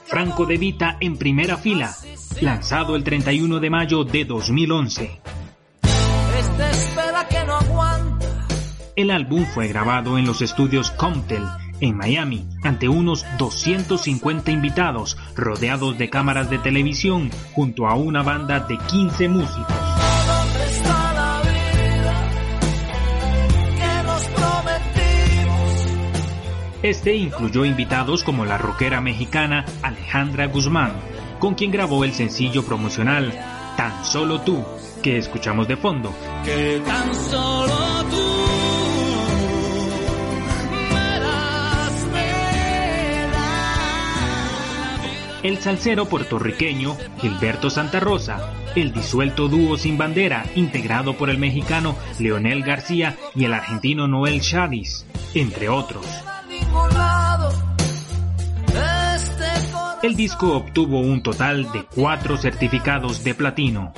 Franco 0.06 0.48
De 0.48 0.58
Vita 0.58 0.98
en 1.00 1.16
primera 1.16 1.58
fila, 1.58 1.96
lanzado 2.42 2.96
el 2.96 3.04
31 3.04 3.60
de 3.60 3.70
mayo 3.70 4.04
de 4.04 4.26
2011. 4.26 5.22
Este 5.84 6.70
espera 6.72 7.28
que 7.30 7.44
no 7.46 7.54
aguanta. 7.54 8.48
El 8.96 9.12
álbum 9.12 9.46
fue 9.54 9.68
grabado 9.68 10.18
en 10.18 10.26
los 10.26 10.42
estudios 10.42 10.90
Comptel, 10.90 11.44
en 11.82 11.96
Miami, 11.96 12.46
ante 12.64 12.90
unos 12.90 13.26
250 13.38 14.52
invitados, 14.52 15.18
rodeados 15.36 15.98
de 15.98 16.10
cámaras 16.10 16.50
de 16.50 16.58
televisión, 16.58 17.30
junto 17.54 17.88
a 17.88 17.96
una 17.96 18.24
banda 18.24 18.60
de 18.62 18.78
15 18.78 19.30
músicos. 19.30 19.76
Este 26.84 27.16
incluyó 27.16 27.66
invitados 27.66 28.24
como 28.24 28.46
la 28.46 28.58
rockera 28.58 29.02
mexicana 29.02 29.66
Alejandra 29.82 30.46
Guzmán, 30.48 30.94
con 31.40 31.56
quien 31.56 31.72
grabó 31.72 32.04
el 32.04 32.14
sencillo 32.14 32.64
promocional 32.64 33.34
Tan 33.76 34.06
Solo 34.06 34.42
Tú, 34.42 34.64
que 35.02 35.18
escuchamos 35.18 35.68
de 35.68 35.76
fondo. 35.76 36.14
Que 36.46 36.82
tan 36.86 37.16
solo 37.16 38.06
tú 38.10 38.37
El 45.44 45.60
salsero 45.60 46.06
puertorriqueño 46.06 46.98
Gilberto 47.22 47.70
Santa 47.70 48.00
Rosa, 48.00 48.54
el 48.76 48.92
disuelto 48.92 49.48
dúo 49.48 49.78
Sin 49.78 49.98
Bandera, 49.98 50.44
integrado 50.56 51.16
por 51.16 51.30
el 51.30 51.38
mexicano 51.38 51.96
Leonel 52.20 52.64
García 52.64 53.16
y 53.36 53.46
el 53.46 53.54
argentino 53.54 54.08
Noel 54.08 54.42
Chavis, 54.42 55.06
entre 55.36 55.70
otros. 55.70 56.06
El 60.02 60.16
disco 60.16 60.56
obtuvo 60.56 61.02
un 61.02 61.22
total 61.22 61.72
de 61.72 61.84
cuatro 61.84 62.38
certificados 62.38 63.24
de 63.24 63.36
platino. 63.36 63.94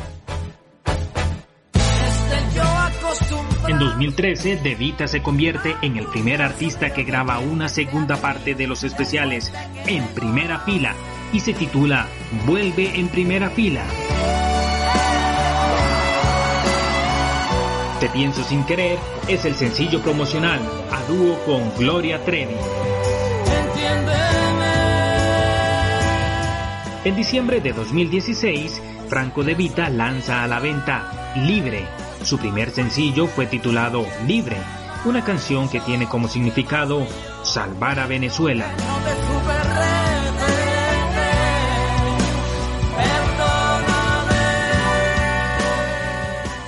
En 3.67 3.80
2013, 3.80 4.58
De 4.58 4.75
Vita 4.75 5.08
se 5.08 5.21
convierte 5.21 5.75
en 5.82 5.97
el 5.97 6.08
primer 6.08 6.41
artista 6.41 6.91
que 6.91 7.04
graba 7.04 7.39
una 7.39 7.69
segunda 7.69 8.17
parte 8.17 8.56
de 8.56 8.67
los 8.67 8.83
especiales 8.83 9.54
en 9.85 10.06
primera 10.08 10.60
fila 10.60 10.96
y 11.34 11.40
se 11.40 11.54
titula 11.54 12.08
Vuelve 12.46 13.00
en 13.00 13.08
primera 13.10 13.50
fila. 13.50 13.84
Te 18.00 18.08
pienso 18.10 18.44
sin 18.44 18.63
querer 18.63 18.98
es 19.27 19.44
el 19.44 19.56
sencillo 19.56 20.02
promocional 20.02 20.62
a 20.92 21.04
dúo 21.12 21.38
con 21.46 21.75
Gloria 21.77 22.23
Trevi. 22.23 22.56
En 27.04 27.15
diciembre 27.15 27.60
de 27.60 27.73
2016, 27.73 28.82
Franco 29.08 29.44
De 29.44 29.56
Vita 29.56 29.90
lanza 29.90 30.44
a 30.44 30.48
la 30.48 30.60
venta 30.60 31.34
Libre. 31.36 31.86
Su 32.23 32.38
primer 32.38 32.71
sencillo 32.71 33.27
fue 33.27 33.48
titulado 33.48 34.06
Libre, 34.27 34.58
una 35.06 35.23
canción 35.23 35.69
que 35.69 35.80
tiene 35.80 36.08
como 36.08 36.27
significado 36.27 37.06
Salvar 37.44 38.00
a 38.00 38.08
Venezuela. 38.08 38.65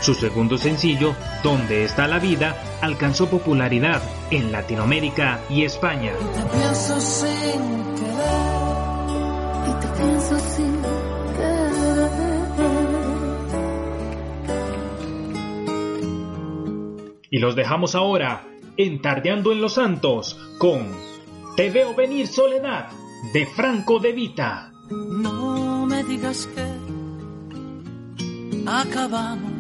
Su 0.02 0.16
segundo 0.16 0.58
sencillo, 0.58 1.16
¿Dónde 1.44 1.84
está 1.86 2.08
la 2.08 2.18
vida?, 2.18 2.56
alcanzó 2.82 3.30
popularidad 3.30 4.02
en 4.32 4.52
Latinoamérica 4.52 5.42
y 5.48 5.64
España. 5.64 6.14
Te 6.14 6.58
pienso 6.58 7.00
sin 7.00 7.62
querer. 7.96 8.42
y 9.68 9.74
te 9.80 9.88
pienso 10.02 10.40
sin 10.40 10.82
querer. 10.82 11.72
Y 17.30 17.38
los 17.38 17.56
dejamos 17.56 17.94
ahora 17.94 18.48
en 18.78 19.04
Tardeando 19.04 19.52
en 19.52 19.62
los 19.62 19.76
Santos 19.76 20.36
con 20.58 20.88
Te 21.56 21.70
veo 21.70 21.94
venir 21.94 22.26
soledad 22.26 22.90
de 23.34 23.46
Franco 23.46 24.00
De 24.00 24.14
Vita. 24.14 24.72
No 24.90 25.86
me 25.86 26.04
digas 26.04 26.50
que 26.56 26.66
acabamos 28.66 29.51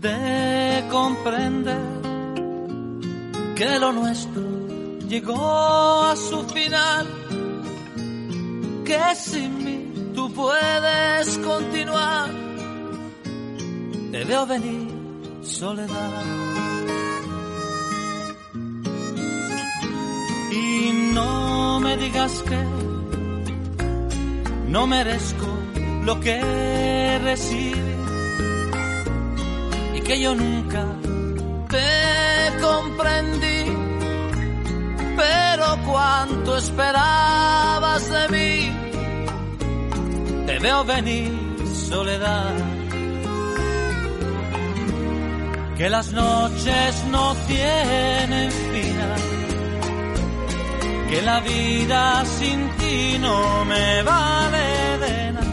de 0.00 0.84
comprender 0.90 1.78
que 3.56 3.78
lo 3.78 3.92
nuestro 3.92 4.42
llegó 5.08 6.02
a 6.04 6.14
su 6.14 6.44
final, 6.44 7.06
que 8.84 9.00
sin 9.16 9.64
mí 9.64 10.12
tú 10.14 10.32
puedes 10.32 11.38
continuar. 11.38 12.30
Te 14.12 14.24
veo 14.24 14.46
venir, 14.46 14.88
soledad. 15.42 16.24
Y 20.52 20.92
no 21.12 21.80
me 21.80 21.96
digas 21.96 22.42
que 22.42 22.58
no 24.68 24.86
merezco 24.86 25.46
lo 26.04 26.20
que 26.20 27.18
recibes 27.24 27.87
y 27.87 27.87
que 30.08 30.18
yo 30.18 30.34
nunca 30.34 30.84
te 31.68 32.60
comprendí. 32.62 33.60
Pero 35.22 35.66
cuánto 35.86 36.56
esperabas 36.56 38.02
de 38.16 38.28
mí, 38.34 38.52
te 40.46 40.58
veo 40.60 40.84
venir, 40.84 41.30
soledad. 41.90 42.54
Que 45.76 45.90
las 45.90 46.10
noches 46.12 47.04
no 47.10 47.36
tienen 47.46 48.50
final, 48.50 49.20
que 51.10 51.22
la 51.22 51.40
vida 51.40 52.24
sin 52.24 52.68
ti 52.78 53.18
no 53.20 53.64
me 53.66 54.02
vale 54.02 54.98
de 55.04 55.32
nada. 55.32 55.46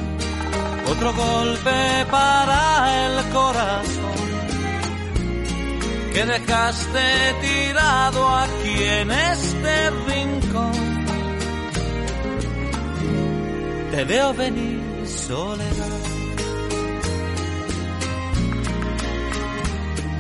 Otro 0.92 1.14
golpe 1.14 2.06
para 2.10 3.06
el 3.06 3.30
corazón 3.32 4.05
que 6.16 6.26
dejaste 6.26 7.06
tirado 7.42 8.30
aquí 8.30 8.84
en 9.02 9.12
este 9.12 9.90
rincón. 10.08 11.06
Te 13.92 14.04
veo 14.06 14.34
venir 14.34 14.82
soledad. 15.06 16.04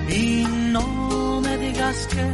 Y 0.10 0.46
no 0.76 1.40
me 1.42 1.58
digas 1.60 2.08
que, 2.12 2.26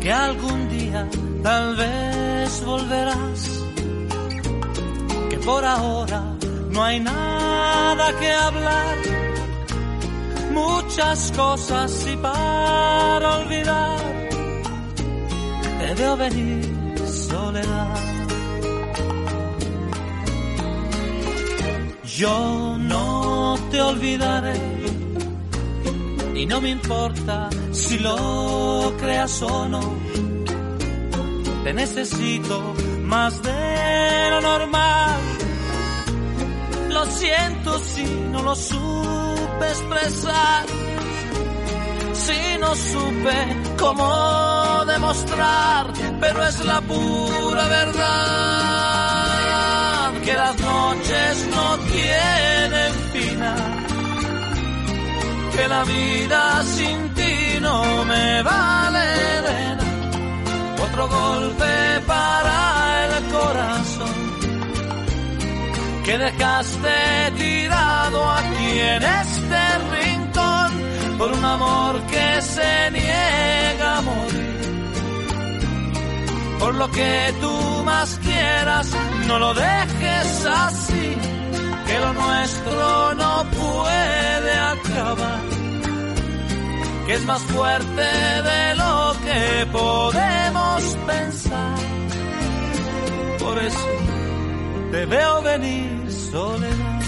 que 0.00 0.12
algún 0.12 0.68
día 0.70 1.08
tal 1.44 1.76
vez 1.76 2.64
volverás, 2.64 3.40
que 5.30 5.36
por 5.38 5.64
ahora 5.64 6.20
no 6.70 6.82
hay 6.82 6.98
nada 6.98 8.18
que 8.18 8.32
hablar 8.32 9.29
muchas 10.50 11.32
cosas 11.32 12.06
y 12.12 12.16
para 12.16 13.38
olvidar 13.38 14.00
te 15.80 15.94
veo 15.94 16.16
venir 16.16 16.98
soledad. 17.06 17.96
Yo 22.16 22.76
no 22.78 23.56
te 23.70 23.80
olvidaré 23.80 24.60
y 26.34 26.46
no 26.46 26.60
me 26.60 26.70
importa 26.70 27.48
si 27.72 27.98
lo 27.98 28.92
creas 28.98 29.42
o 29.42 29.68
no. 29.68 29.80
Te 31.64 31.72
necesito 31.72 32.74
más 33.04 33.42
de 33.42 34.30
lo 34.30 34.40
normal. 34.40 35.20
Lo 36.90 37.04
siento 37.06 37.78
si 37.78 38.04
no 38.32 38.42
lo 38.42 38.54
expresar, 39.68 40.64
si 42.12 42.58
no 42.58 42.74
supe 42.74 43.56
cómo 43.78 44.84
demostrar, 44.86 45.86
pero 46.20 46.44
es 46.46 46.64
la 46.64 46.80
pura 46.80 47.68
verdad 47.68 49.00
que 50.24 50.34
las 50.34 50.58
noches 50.60 51.48
no 51.54 51.78
tienen 51.92 52.92
final, 53.12 53.86
que 55.56 55.68
la 55.68 55.84
vida 55.84 56.62
sin 56.64 57.14
ti 57.14 57.58
no 57.60 58.04
me 58.04 58.42
vale. 58.42 58.80
Otro 60.82 61.08
golpe 61.08 62.00
para 62.06 63.06
el 63.06 63.24
corazón 63.32 63.99
que 66.04 66.18
dejaste 66.18 67.32
tirado 67.36 68.30
aquí 68.30 68.80
en 68.80 69.02
este 69.02 69.78
rincón 69.94 70.70
por 71.18 71.32
un 71.32 71.44
amor 71.44 72.00
que 72.06 72.42
se 72.42 72.90
niega 72.90 73.98
a 73.98 74.00
morir. 74.00 74.50
Por 76.58 76.74
lo 76.74 76.90
que 76.90 77.34
tú 77.40 77.82
más 77.84 78.18
quieras, 78.22 78.86
no 79.26 79.38
lo 79.38 79.54
dejes 79.54 80.46
así, 80.46 81.16
que 81.86 81.98
lo 81.98 82.12
nuestro 82.12 83.14
no 83.14 83.44
puede 83.50 84.52
acabar, 84.74 85.40
que 87.06 87.14
es 87.14 87.24
más 87.24 87.42
fuerte 87.42 88.02
de 88.50 88.74
lo 88.76 89.16
que 89.24 89.66
podemos 89.72 90.96
pensar. 91.06 91.78
Por 93.38 93.58
eso 93.58 94.09
te 94.90 95.06
veo 95.06 95.42
venir 95.42 96.12
soledad. 96.12 97.00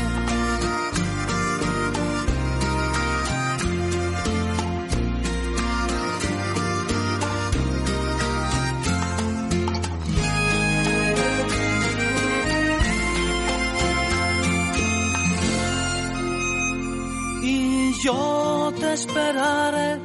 Y 17.42 17.92
yo 18.04 18.72
te 18.78 18.92
esperaré. 18.92 20.00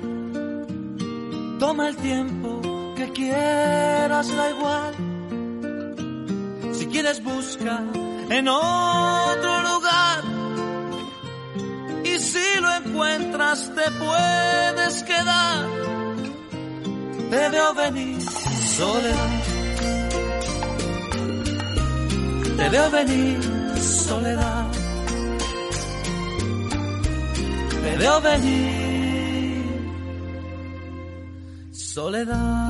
Toma 1.59 1.89
el 1.89 1.95
tiempo 1.97 2.61
que 2.95 3.11
quieras, 3.11 4.29
la 4.29 4.49
igual 4.51 5.06
quieres 6.97 7.23
busca 7.23 7.83
en 8.31 8.47
otro 8.47 9.61
lugar. 9.69 10.23
Y 12.03 12.17
si 12.17 12.59
lo 12.59 12.73
encuentras 12.73 13.71
te 13.75 13.91
puedes 13.91 15.03
quedar. 15.03 15.67
Te 17.29 17.49
veo 17.49 17.73
venir 17.75 18.19
soledad. 18.21 19.29
Te 22.57 22.69
veo 22.69 22.89
venir 22.89 23.39
soledad. 23.79 24.65
Te 27.83 27.97
veo 27.97 28.21
venir 28.21 29.63
soledad. 31.71 32.66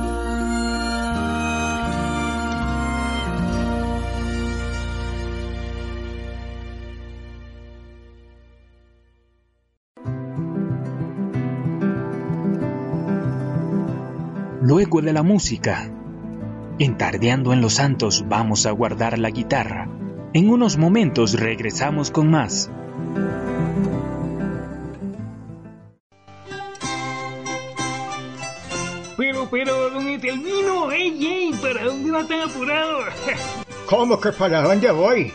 Luego 14.68 15.00
de 15.00 15.14
la 15.14 15.22
música, 15.22 15.90
entardeando 16.78 17.54
en 17.54 17.62
los 17.62 17.72
santos 17.72 18.26
vamos 18.28 18.66
a 18.66 18.70
guardar 18.70 19.18
la 19.18 19.30
guitarra. 19.30 19.88
En 20.34 20.50
unos 20.50 20.76
momentos 20.76 21.40
regresamos 21.40 22.10
con 22.10 22.30
más. 22.30 22.70
Pero, 29.16 29.48
pero, 29.50 29.88
don 29.88 30.06
Etelvino, 30.06 30.92
ey, 30.92 31.26
ey, 31.26 31.52
¿para 31.62 31.84
dónde 31.84 32.10
va 32.10 32.24
tan 32.24 32.40
apurado? 32.42 32.98
¿Cómo 33.88 34.20
que 34.20 34.32
para 34.32 34.60
dónde 34.60 34.90
voy? 34.90 35.32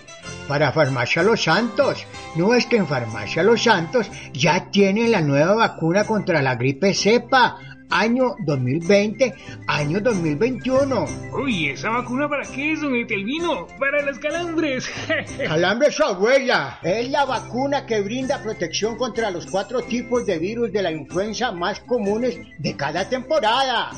Para 0.47 0.71
Farmacia 0.71 1.23
Los 1.23 1.41
Santos. 1.41 2.05
No 2.35 2.53
es 2.53 2.67
que 2.67 2.77
en 2.77 2.85
Farmacia 2.85 3.41
Los 3.41 3.63
Santos 3.63 4.11
ya 4.31 4.69
tienen 4.69 5.11
la 5.11 5.21
nueva 5.21 5.55
vacuna 5.55 6.03
contra 6.03 6.43
la 6.43 6.53
gripe 6.53 6.93
cepa. 6.93 7.57
Año 7.89 8.35
2020, 8.45 9.33
año 9.67 9.99
2021. 9.99 11.05
Uy, 11.33 11.69
¿esa 11.69 11.89
vacuna 11.89 12.27
para 12.27 12.43
qué 12.43 12.73
es, 12.73 12.81
don 12.81 12.95
Etelvino? 12.95 13.67
Para 13.79 14.01
los 14.01 14.17
calambres. 14.19 14.89
Calambre 15.37 15.91
su 15.91 16.03
abuela. 16.03 16.79
Es 16.83 17.09
la 17.09 17.25
vacuna 17.25 17.85
que 17.85 18.01
brinda 18.01 18.41
protección 18.41 18.97
contra 18.97 19.31
los 19.31 19.45
cuatro 19.45 19.81
tipos 19.81 20.25
de 20.25 20.39
virus 20.39 20.71
de 20.71 20.81
la 20.81 20.91
influenza 20.91 21.51
más 21.51 21.79
comunes 21.81 22.39
de 22.57 22.75
cada 22.75 23.07
temporada. 23.09 23.91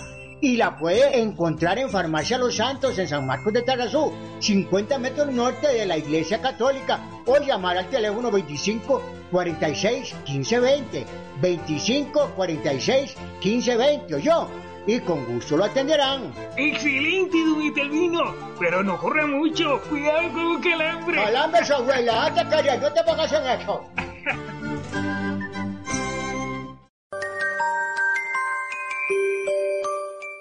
Y 0.46 0.58
la 0.58 0.78
puede 0.78 1.20
encontrar 1.20 1.80
en 1.80 1.89
Farmacia 1.89 2.38
Los 2.38 2.58
Santos 2.58 3.00
en 3.00 3.08
San 3.08 3.26
Marcos 3.26 3.52
de 3.52 3.64
Tarrazú, 3.64 4.14
50 4.38 5.00
metros 5.00 5.34
norte 5.34 5.68
de 5.68 5.88
la 5.88 5.98
Iglesia 5.98 6.39
Católica, 6.39 7.00
o 7.26 7.39
llamar 7.39 7.80
al 7.80 7.89
teléfono 7.89 8.30
25 8.30 9.02
46 9.32 10.14
15 10.24 10.60
20, 10.60 11.06
25 11.41 12.32
46 12.36 13.16
15 13.39 13.76
20, 13.76 14.22
yo 14.22 14.48
y 14.86 15.00
con 15.00 15.26
gusto 15.26 15.58
lo 15.58 15.66
atenderán. 15.66 16.32
Excelente, 16.56 17.43
don 17.43 17.64
Italvino, 17.64 18.36
pero 18.60 18.84
no 18.84 19.00
corra 19.00 19.26
mucho, 19.26 19.82
cuidado 19.89 20.32
con 20.32 20.46
un 20.46 20.62
calambre. 20.62 21.24
Calambre, 21.24 21.66
su 21.66 21.74
abuela, 21.74 22.28
anda 22.28 22.48
calla, 22.48 22.78
no 22.78 22.93
te 22.93 23.04
pongas 23.04 23.34
en 23.34 23.48
eso. 23.48 23.84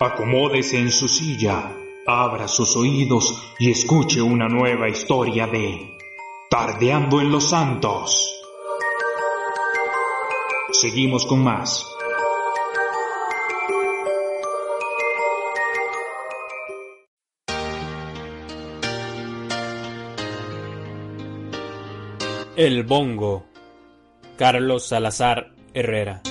Acomódese 0.01 0.79
en 0.79 0.91
su 0.91 1.07
silla, 1.07 1.73
abra 2.05 2.49
sus 2.49 2.75
oídos 2.77 3.41
y 3.61 3.71
escuche 3.71 4.21
una 4.21 4.49
nueva 4.49 4.89
historia 4.89 5.47
de 5.47 5.97
Tardeando 6.51 7.21
en 7.21 7.31
los 7.31 7.51
Santos. 7.51 8.29
Seguimos 10.73 11.25
con 11.27 11.45
más. 11.45 11.87
El 22.57 22.83
Bongo. 22.83 23.47
Carlos 24.37 24.89
Salazar 24.89 25.53
Herrera. 25.73 26.23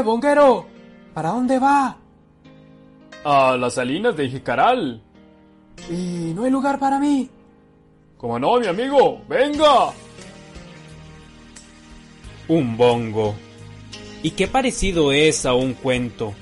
¡Eh, 0.00 0.02
bonguero! 0.02 0.66
¿Para 1.12 1.28
dónde 1.28 1.58
va? 1.58 1.98
A 3.22 3.54
las 3.58 3.74
salinas 3.74 4.16
de 4.16 4.30
Jicaral. 4.30 5.02
¿Y 5.90 6.32
no 6.34 6.44
hay 6.44 6.50
lugar 6.50 6.78
para 6.78 6.98
mí? 6.98 7.28
¿Cómo 8.16 8.38
no, 8.38 8.58
mi 8.58 8.66
amigo? 8.66 9.20
¡Venga! 9.28 9.90
Un 12.48 12.78
bongo. 12.78 13.34
¿Y 14.22 14.30
qué 14.30 14.48
parecido 14.48 15.12
es 15.12 15.44
a 15.44 15.52
un 15.52 15.74
cuento? 15.74 16.32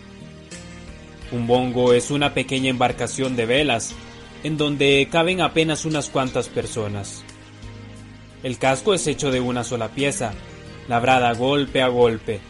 Un 1.32 1.48
bongo 1.48 1.92
es 1.92 2.12
una 2.12 2.34
pequeña 2.34 2.70
embarcación 2.70 3.34
de 3.34 3.46
velas 3.46 3.92
en 4.44 4.56
donde 4.56 5.08
caben 5.10 5.40
apenas 5.40 5.84
unas 5.84 6.10
cuantas 6.10 6.48
personas. 6.48 7.24
El 8.44 8.56
casco 8.58 8.94
es 8.94 9.04
hecho 9.08 9.32
de 9.32 9.40
una 9.40 9.64
sola 9.64 9.88
pieza, 9.88 10.32
labrada 10.86 11.34
golpe 11.34 11.82
a 11.82 11.88
golpe, 11.88 12.40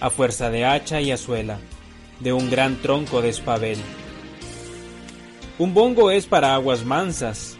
a 0.00 0.10
fuerza 0.10 0.50
de 0.50 0.64
hacha 0.64 1.00
y 1.00 1.10
azuela, 1.10 1.58
de 2.20 2.32
un 2.32 2.50
gran 2.50 2.76
tronco 2.76 3.22
de 3.22 3.30
espabel. 3.30 3.78
Un 5.58 5.74
bongo 5.74 6.10
es 6.10 6.26
para 6.26 6.54
aguas 6.54 6.84
mansas. 6.84 7.56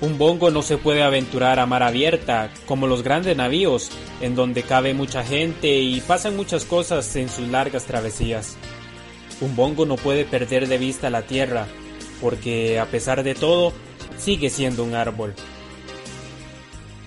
Un 0.00 0.16
bongo 0.16 0.50
no 0.50 0.62
se 0.62 0.78
puede 0.78 1.02
aventurar 1.02 1.58
a 1.58 1.66
mar 1.66 1.82
abierta 1.82 2.50
como 2.66 2.86
los 2.86 3.02
grandes 3.02 3.36
navíos, 3.36 3.90
en 4.20 4.34
donde 4.34 4.62
cabe 4.62 4.94
mucha 4.94 5.24
gente 5.24 5.78
y 5.78 6.00
pasan 6.00 6.36
muchas 6.36 6.64
cosas 6.64 7.14
en 7.16 7.28
sus 7.28 7.48
largas 7.48 7.84
travesías. 7.84 8.56
Un 9.40 9.56
bongo 9.56 9.86
no 9.86 9.96
puede 9.96 10.24
perder 10.24 10.68
de 10.68 10.78
vista 10.78 11.10
la 11.10 11.22
tierra, 11.22 11.66
porque 12.20 12.78
a 12.78 12.86
pesar 12.86 13.22
de 13.22 13.34
todo, 13.34 13.72
sigue 14.18 14.50
siendo 14.50 14.84
un 14.84 14.94
árbol. 14.94 15.34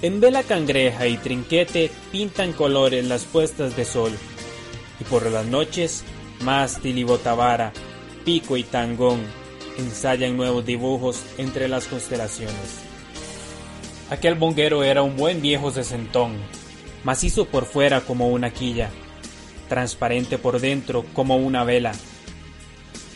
En 0.04 0.20
vela 0.20 0.44
cangreja 0.44 1.08
y 1.08 1.16
trinquete 1.16 1.90
pintan 2.12 2.52
colores 2.52 3.06
las 3.06 3.24
puestas 3.24 3.78
de 3.78 3.86
sol, 3.86 4.12
y 5.00 5.06
por 5.06 5.32
las 5.32 5.46
noches, 5.46 6.04
mástil 6.42 6.98
y 6.98 7.06
botavara, 7.06 7.72
pico 8.26 8.58
y 8.58 8.64
tangón 8.64 9.22
ensayan 9.78 10.36
nuevos 10.36 10.66
dibujos 10.66 11.24
entre 11.38 11.70
las 11.70 11.86
constelaciones. 11.86 12.82
Aquel 14.10 14.36
bonguero 14.36 14.84
era 14.84 15.04
un 15.04 15.16
buen 15.16 15.42
viejo 15.42 15.72
sesentón, 15.72 16.34
macizo 17.06 17.46
por 17.46 17.64
fuera 17.64 18.02
como 18.02 18.28
una 18.28 18.52
quilla, 18.52 18.90
transparente 19.70 20.38
por 20.38 20.60
dentro 20.60 21.06
como 21.14 21.38
una 21.38 21.64
vela. 21.64 21.94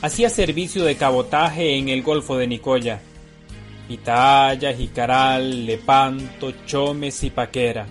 Hacía 0.01 0.29
servicio 0.29 0.85
de 0.85 0.95
cabotaje 0.95 1.75
en 1.75 1.89
el 1.89 2.01
Golfo 2.01 2.37
de 2.37 2.47
Nicoya, 2.47 3.01
Pitaya, 3.87 4.73
Jicaral, 4.73 5.65
Lepanto, 5.65 6.51
Chomes 6.65 7.23
y 7.23 7.29
Paquera. 7.29 7.85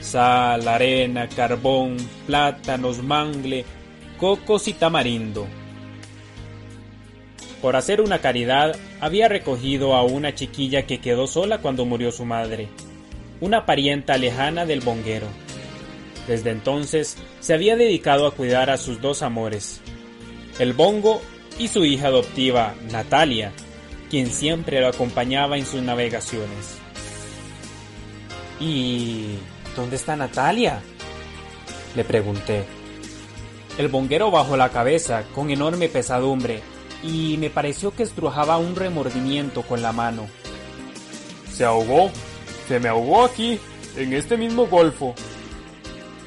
Sal, 0.00 0.68
arena, 0.68 1.28
carbón, 1.28 1.96
plátanos, 2.26 3.02
mangle, 3.02 3.64
cocos 4.18 4.68
y 4.68 4.74
tamarindo. 4.74 5.46
Por 7.60 7.76
hacer 7.76 8.00
una 8.02 8.18
caridad, 8.18 8.76
había 9.00 9.28
recogido 9.28 9.94
a 9.94 10.02
una 10.02 10.34
chiquilla 10.34 10.86
que 10.86 11.00
quedó 11.00 11.26
sola 11.26 11.58
cuando 11.58 11.86
murió 11.86 12.12
su 12.12 12.26
madre, 12.26 12.68
una 13.40 13.64
parienta 13.64 14.18
lejana 14.18 14.66
del 14.66 14.80
bonguero. 14.80 15.26
Desde 16.28 16.50
entonces 16.50 17.16
se 17.40 17.54
había 17.54 17.76
dedicado 17.76 18.26
a 18.26 18.32
cuidar 18.32 18.68
a 18.68 18.76
sus 18.76 19.00
dos 19.00 19.22
amores, 19.22 19.80
el 20.58 20.74
bongo 20.74 21.22
y 21.58 21.68
su 21.68 21.84
hija 21.84 22.08
adoptiva, 22.08 22.74
Natalia, 22.92 23.52
quien 24.10 24.30
siempre 24.30 24.80
lo 24.80 24.88
acompañaba 24.88 25.56
en 25.56 25.66
sus 25.66 25.82
navegaciones. 25.82 26.78
¿Y 28.60 29.36
dónde 29.76 29.96
está 29.96 30.16
Natalia? 30.16 30.80
Le 31.94 32.04
pregunté. 32.04 32.64
El 33.76 33.88
bonguero 33.88 34.30
bajó 34.30 34.56
la 34.56 34.70
cabeza 34.70 35.24
con 35.34 35.50
enorme 35.50 35.88
pesadumbre 35.88 36.62
y 37.02 37.36
me 37.38 37.50
pareció 37.50 37.94
que 37.94 38.04
estrujaba 38.04 38.56
un 38.56 38.76
remordimiento 38.76 39.62
con 39.62 39.82
la 39.82 39.92
mano. 39.92 40.26
Se 41.52 41.64
ahogó, 41.64 42.10
se 42.68 42.78
me 42.78 42.88
ahogó 42.88 43.24
aquí, 43.24 43.58
en 43.96 44.12
este 44.12 44.36
mismo 44.36 44.66
golfo. 44.66 45.14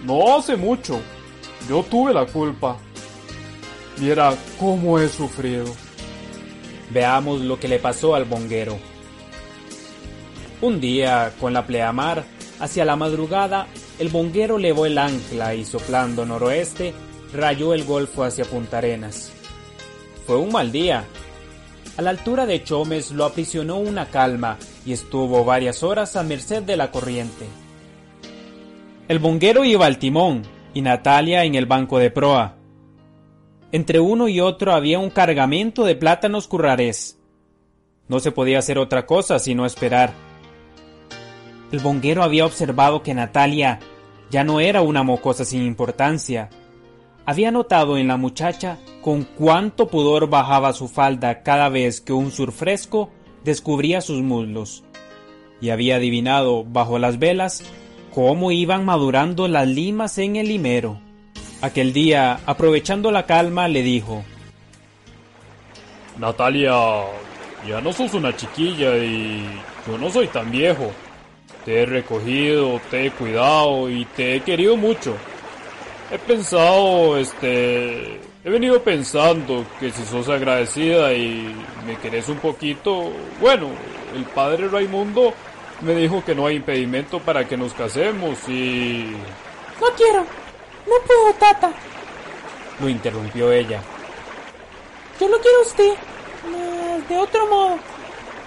No 0.04 0.38
hace 0.38 0.56
mucho, 0.56 1.00
yo 1.68 1.84
tuve 1.84 2.14
la 2.14 2.26
culpa. 2.26 2.78
Viera 3.98 4.36
cómo 4.60 5.00
he 5.00 5.10
sufrido. 5.10 5.74
Veamos 6.90 7.42
lo 7.42 7.60
que 7.60 7.68
le 7.68 7.80
pasó 7.80 8.16
al 8.16 8.26
bonguero. 8.26 8.78
Un 10.62 10.80
día, 10.80 11.34
con 11.40 11.54
la 11.54 11.66
pleamar, 11.66 12.24
hacia 12.60 12.86
la 12.86 12.96
madrugada, 12.96 13.68
el 14.00 14.10
bonguero 14.10 14.58
levó 14.58 14.86
el 14.86 14.98
ancla 14.98 15.54
y 15.54 15.66
soplando 15.66 16.26
noroeste, 16.26 16.94
rayó 17.34 17.74
el 17.74 17.84
golfo 17.84 18.24
hacia 18.24 18.46
Punta 18.46 18.80
Arenas. 18.80 19.32
Fue 20.26 20.38
un 20.38 20.52
mal 20.52 20.72
día. 20.72 21.06
A 21.96 22.02
la 22.02 22.10
altura 22.10 22.46
de 22.46 22.64
Chomes 22.64 23.12
lo 23.12 23.26
aprisionó 23.26 23.78
una 23.78 24.08
calma 24.08 24.58
y 24.86 24.94
estuvo 24.94 25.44
varias 25.46 25.84
horas 25.84 26.16
a 26.16 26.24
merced 26.24 26.64
de 26.64 26.78
la 26.78 26.92
corriente. 26.92 27.46
El 29.08 29.20
bonguero 29.20 29.64
iba 29.64 29.86
al 29.86 30.00
timón 30.00 30.44
y 30.74 30.82
Natalia 30.82 31.46
en 31.46 31.56
el 31.56 31.66
banco 31.66 31.98
de 31.98 32.12
proa. 32.12 32.57
Entre 33.72 34.00
uno 34.00 34.28
y 34.28 34.40
otro 34.40 34.74
había 34.74 35.00
un 35.00 35.10
cargamento 35.10 35.84
de 35.84 35.96
plátanos 35.96 36.48
currarés. 36.48 37.20
No 38.08 38.20
se 38.20 38.32
podía 38.32 38.60
hacer 38.60 38.78
otra 38.78 39.06
cosa 39.06 39.40
sino 39.40 39.66
esperar. 39.66 40.14
El 41.72 41.80
bonguero 41.80 42.24
había 42.24 42.46
observado 42.46 43.04
que 43.04 43.14
Natalia 43.14 43.80
ya 44.32 44.46
no 44.46 44.62
era 44.62 44.82
una 44.82 45.04
mocosa 45.04 45.44
sin 45.44 45.64
importancia. 45.64 46.50
Había 47.26 47.52
notado 47.52 47.98
en 47.98 48.08
la 48.08 48.16
muchacha 48.16 48.78
con 49.02 49.24
cuánto 49.24 49.90
pudor 49.90 50.30
bajaba 50.30 50.72
su 50.72 50.88
falda 50.88 51.44
cada 51.44 51.68
vez 51.68 52.00
que 52.00 52.14
un 52.14 52.32
surfresco 52.32 53.10
descubría 53.44 54.00
sus 54.00 54.22
muslos. 54.22 54.86
Y 55.60 55.72
había 55.72 55.98
adivinado 55.98 56.64
bajo 56.64 57.00
las 57.00 57.20
velas 57.20 57.64
cómo 58.14 58.52
iban 58.52 58.86
madurando 58.86 59.50
las 59.50 59.68
limas 59.68 60.18
en 60.20 60.38
el 60.38 60.48
limero. 60.48 61.02
Aquel 61.62 61.92
día, 61.92 62.40
aprovechando 62.46 63.12
la 63.12 63.26
calma, 63.26 63.68
le 63.68 63.82
dijo 63.82 64.24
Natalia, 66.20 66.74
ya 67.68 67.82
no 67.82 67.94
sos 67.94 68.14
una 68.14 68.36
chiquilla 68.36 68.96
y 68.98 69.44
yo 69.88 69.98
no 69.98 70.10
soy 70.10 70.28
tan 70.28 70.52
viejo. 70.52 70.92
Te 71.66 71.82
he 71.82 71.86
recogido, 71.86 72.80
te 72.90 73.08
he 73.08 73.12
cuidado 73.12 73.90
y 73.90 74.06
te 74.06 74.36
he 74.36 74.42
querido 74.42 74.78
mucho. 74.78 75.16
He 76.12 76.18
pensado, 76.18 77.18
este... 77.18 78.20
He 78.44 78.50
venido 78.50 78.82
pensando 78.82 79.66
que 79.78 79.92
si 79.92 80.06
sos 80.06 80.30
agradecida 80.30 81.12
y 81.14 81.54
me 81.86 81.98
querés 81.98 82.30
un 82.30 82.38
poquito, 82.38 83.12
bueno, 83.42 83.68
el 84.16 84.24
padre 84.24 84.70
Raimundo 84.70 85.34
me 85.82 85.94
dijo 85.94 86.24
que 86.24 86.34
no 86.34 86.48
hay 86.48 86.56
impedimento 86.56 87.20
para 87.20 87.46
que 87.46 87.58
nos 87.58 87.74
casemos 87.74 88.38
y... 88.48 89.12
No 89.82 89.88
quiero, 89.98 90.26
no 90.88 90.96
puedo, 91.06 91.34
tata. 91.40 91.72
Lo 92.80 92.90
interrumpió 92.90 93.52
ella. 93.52 93.82
Yo 95.20 95.28
lo 95.28 95.40
quiero 95.40 95.60
a 95.60 95.62
usted. 95.62 95.94
De 97.10 97.18
otro 97.18 97.48
modo. 97.48 97.80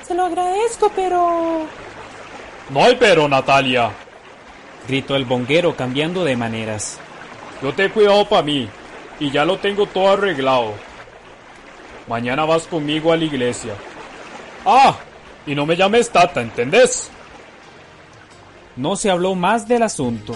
Se 0.06 0.14
lo 0.14 0.24
agradezco, 0.24 0.90
pero... 0.94 1.66
No 2.70 2.84
hay 2.84 2.96
pero, 2.96 3.28
Natalia. 3.28 3.90
Gritó 4.88 5.16
el 5.16 5.24
bonguero 5.24 5.76
cambiando 5.76 6.24
de 6.24 6.36
maneras. 6.36 6.98
yo 7.62 7.72
te 7.72 7.84
he 7.84 7.90
cuidado 7.90 8.28
para 8.28 8.42
mí 8.42 8.68
y 9.18 9.30
ya 9.30 9.44
lo 9.44 9.58
tengo 9.58 9.86
todo 9.86 10.10
arreglado. 10.10 10.74
Mañana 12.08 12.44
vas 12.44 12.66
conmigo 12.66 13.12
a 13.12 13.16
la 13.16 13.24
iglesia. 13.24 13.74
Ah, 14.64 14.96
y 15.46 15.54
no 15.54 15.66
me 15.66 15.76
llames 15.76 16.10
Tata, 16.10 16.40
¿entendés? 16.40 17.10
No 18.76 18.96
se 18.96 19.10
habló 19.10 19.34
más 19.34 19.68
del 19.68 19.82
asunto. 19.82 20.34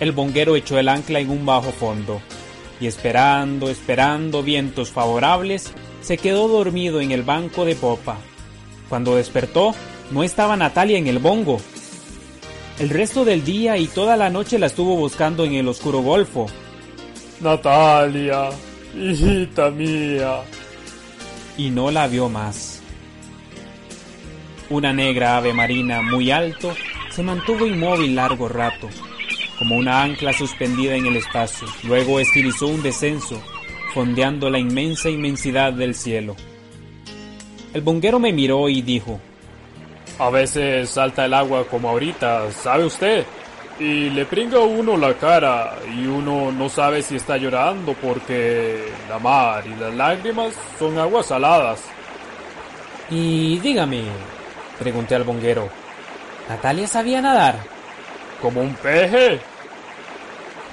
El 0.00 0.12
bonguero 0.12 0.56
echó 0.56 0.78
el 0.78 0.88
ancla 0.88 1.20
en 1.20 1.30
un 1.30 1.46
bajo 1.46 1.70
fondo 1.72 2.20
y 2.80 2.86
esperando, 2.86 3.68
esperando 3.68 4.42
vientos 4.42 4.90
favorables, 4.90 5.72
se 6.00 6.16
quedó 6.16 6.48
dormido 6.48 7.00
en 7.00 7.10
el 7.12 7.22
banco 7.22 7.64
de 7.64 7.74
popa. 7.74 8.16
Cuando 8.88 9.16
despertó, 9.16 9.74
no 10.10 10.24
estaba 10.24 10.56
Natalia 10.56 10.98
en 10.98 11.06
el 11.06 11.18
bongo. 11.18 11.60
El 12.78 12.88
resto 12.88 13.26
del 13.26 13.44
día 13.44 13.76
y 13.76 13.86
toda 13.86 14.16
la 14.16 14.30
noche 14.30 14.58
la 14.58 14.66
estuvo 14.66 14.96
buscando 14.96 15.44
en 15.44 15.52
el 15.54 15.68
oscuro 15.68 16.00
golfo. 16.00 16.46
Natalia, 17.40 18.48
hijita 18.96 19.70
mía. 19.70 20.40
Y 21.58 21.68
no 21.68 21.90
la 21.90 22.08
vio 22.08 22.30
más. 22.30 22.80
Una 24.70 24.92
negra 24.94 25.36
ave 25.36 25.52
marina 25.52 26.00
muy 26.00 26.30
alto 26.30 26.74
se 27.10 27.22
mantuvo 27.22 27.66
inmóvil 27.66 28.14
largo 28.14 28.48
rato, 28.48 28.88
como 29.60 29.76
una 29.76 30.02
ancla 30.02 30.32
suspendida 30.32 30.94
en 30.94 31.04
el 31.04 31.18
espacio. 31.18 31.68
Luego 31.84 32.18
estilizó 32.18 32.66
un 32.66 32.82
descenso, 32.82 33.42
fondeando 33.92 34.48
la 34.48 34.58
inmensa 34.58 35.10
inmensidad 35.10 35.74
del 35.74 35.94
cielo. 35.94 36.34
El 37.74 37.82
bonguero 37.82 38.18
me 38.18 38.32
miró 38.32 38.70
y 38.70 38.80
dijo, 38.80 39.20
A 40.18 40.30
veces 40.30 40.88
salta 40.88 41.26
el 41.26 41.34
agua 41.34 41.66
como 41.66 41.90
ahorita, 41.90 42.50
¿sabe 42.52 42.86
usted? 42.86 43.26
Y 43.78 44.08
le 44.08 44.24
pringa 44.24 44.56
a 44.56 44.64
uno 44.64 44.96
la 44.96 45.12
cara 45.12 45.76
y 45.94 46.06
uno 46.06 46.50
no 46.50 46.70
sabe 46.70 47.02
si 47.02 47.16
está 47.16 47.36
llorando 47.36 47.92
porque 47.92 48.86
la 49.10 49.18
mar 49.18 49.62
y 49.66 49.78
las 49.78 49.94
lágrimas 49.94 50.54
son 50.78 50.98
aguas 50.98 51.26
saladas. 51.26 51.82
Y 53.10 53.58
dígame, 53.58 54.04
pregunté 54.78 55.16
al 55.16 55.24
bonguero, 55.24 55.68
¿Natalia 56.48 56.86
sabía 56.86 57.20
nadar? 57.20 57.56
Como 58.40 58.62
un 58.62 58.72
peje. 58.76 59.49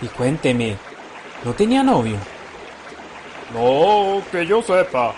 Y 0.02 0.08
cuénteme, 0.08 0.78
¿no 1.44 1.54
tenía 1.54 1.84
novio? 1.84 2.18
No, 3.54 4.22
que 4.32 4.46
yo 4.46 4.62
sepa. 4.62 5.14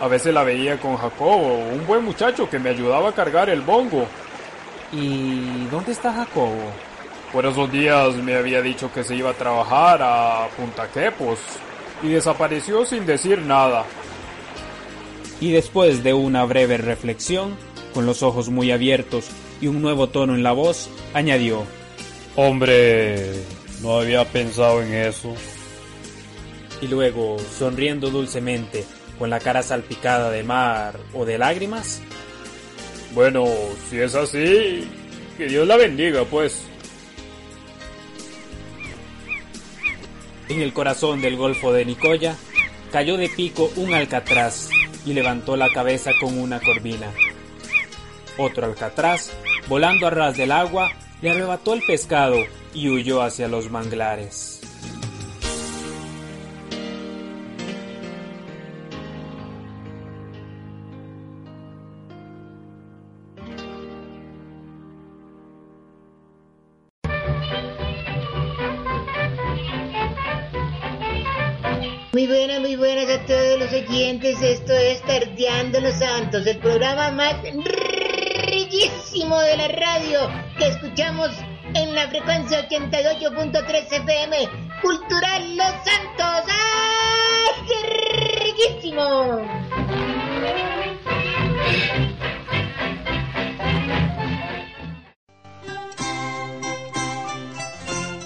A 0.00 0.08
veces 0.08 0.32
la 0.32 0.42
veía 0.42 0.78
con 0.78 0.96
Jacobo, 0.96 1.58
un 1.58 1.86
buen 1.86 2.04
muchacho 2.04 2.48
que 2.48 2.58
me 2.58 2.70
ayudaba 2.70 3.10
a 3.10 3.14
cargar 3.14 3.50
el 3.50 3.60
bongo. 3.60 4.06
¿Y 4.92 5.66
dónde 5.70 5.92
está 5.92 6.12
Jacobo? 6.12 6.72
Por 7.32 7.46
esos 7.46 7.70
días 7.70 8.14
me 8.16 8.34
había 8.34 8.60
dicho 8.62 8.90
que 8.92 9.04
se 9.04 9.14
iba 9.14 9.30
a 9.30 9.34
trabajar 9.34 10.00
a 10.02 10.48
Punta 10.56 10.88
Quepos 10.88 11.38
y 12.02 12.08
desapareció 12.08 12.84
sin 12.84 13.06
decir 13.06 13.40
nada. 13.42 13.84
Y 15.40 15.52
después 15.52 16.02
de 16.02 16.12
una 16.12 16.44
breve 16.44 16.76
reflexión, 16.78 17.56
con 17.94 18.06
los 18.06 18.22
ojos 18.22 18.48
muy 18.48 18.72
abiertos 18.72 19.28
y 19.60 19.68
un 19.68 19.80
nuevo 19.80 20.08
tono 20.08 20.34
en 20.34 20.42
la 20.42 20.52
voz, 20.52 20.90
añadió, 21.14 21.64
Hombre, 22.36 23.42
no 23.82 23.98
había 23.98 24.24
pensado 24.24 24.82
en 24.82 24.94
eso. 24.94 25.34
Y 26.80 26.88
luego, 26.88 27.36
sonriendo 27.58 28.10
dulcemente, 28.10 28.84
con 29.18 29.30
la 29.30 29.38
cara 29.38 29.62
salpicada 29.62 30.30
de 30.30 30.42
mar 30.42 30.98
o 31.12 31.24
de 31.24 31.38
lágrimas, 31.38 32.00
Bueno, 33.12 33.44
si 33.88 33.98
es 33.98 34.14
así, 34.14 34.88
que 35.36 35.46
Dios 35.46 35.66
la 35.66 35.76
bendiga, 35.76 36.24
pues. 36.24 36.62
En 40.48 40.62
el 40.62 40.72
corazón 40.72 41.20
del 41.20 41.36
Golfo 41.36 41.72
de 41.72 41.84
Nicoya 41.84 42.36
cayó 42.92 43.16
de 43.16 43.28
pico 43.28 43.72
un 43.74 43.94
alcatraz 43.94 44.68
y 45.04 45.12
levantó 45.12 45.56
la 45.56 45.72
cabeza 45.72 46.12
con 46.20 46.38
una 46.38 46.60
corvina. 46.60 47.12
Otro 48.38 48.66
alcatraz, 48.66 49.32
volando 49.68 50.06
a 50.06 50.10
ras 50.10 50.36
del 50.36 50.52
agua, 50.52 50.92
le 51.20 51.30
arrebató 51.30 51.74
el 51.74 51.82
pescado 51.82 52.44
y 52.74 52.88
huyó 52.88 53.22
hacia 53.22 53.48
los 53.48 53.70
manglares. 53.70 54.60
Muy 72.12 72.26
buenas, 72.26 72.60
muy 72.60 72.76
buenas 72.76 73.08
a 73.08 73.24
todos 73.24 73.58
los 73.58 73.72
oyentes. 73.72 74.42
Esto 74.42 74.72
es 74.72 75.00
Tardeando 75.02 75.80
los 75.80 75.94
Santos, 75.94 76.46
el 76.46 76.58
programa 76.58 77.10
más 77.12 77.36
bellísimo 77.42 79.40
de 79.40 79.56
la 79.56 79.68
radio 79.68 80.28
que 80.58 80.66
escuchamos 80.68 81.30
en 81.74 81.94
la 81.94 82.08
frecuencia 82.08 82.68
88.3 82.68 83.92
FM. 83.92 84.48
Cultural 84.82 85.56
Los 85.56 85.74
Santos. 85.84 86.44
¡Ay, 86.48 87.64
qué 87.68 87.78
riquísimo! 88.44 89.40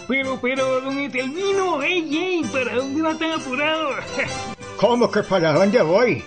Pero, 0.07 0.39
pero, 0.41 0.81
don 0.83 0.99
Etelvino, 1.01 1.83
ey, 1.83 2.17
ey, 2.17 2.45
¿para 2.45 2.75
dónde 2.75 3.03
va 3.03 3.15
tan 3.19 3.33
apurado? 3.33 3.91
¿Cómo 4.77 5.11
que 5.11 5.23
para 5.23 5.53
dónde 5.53 5.81
voy? 5.83 6.23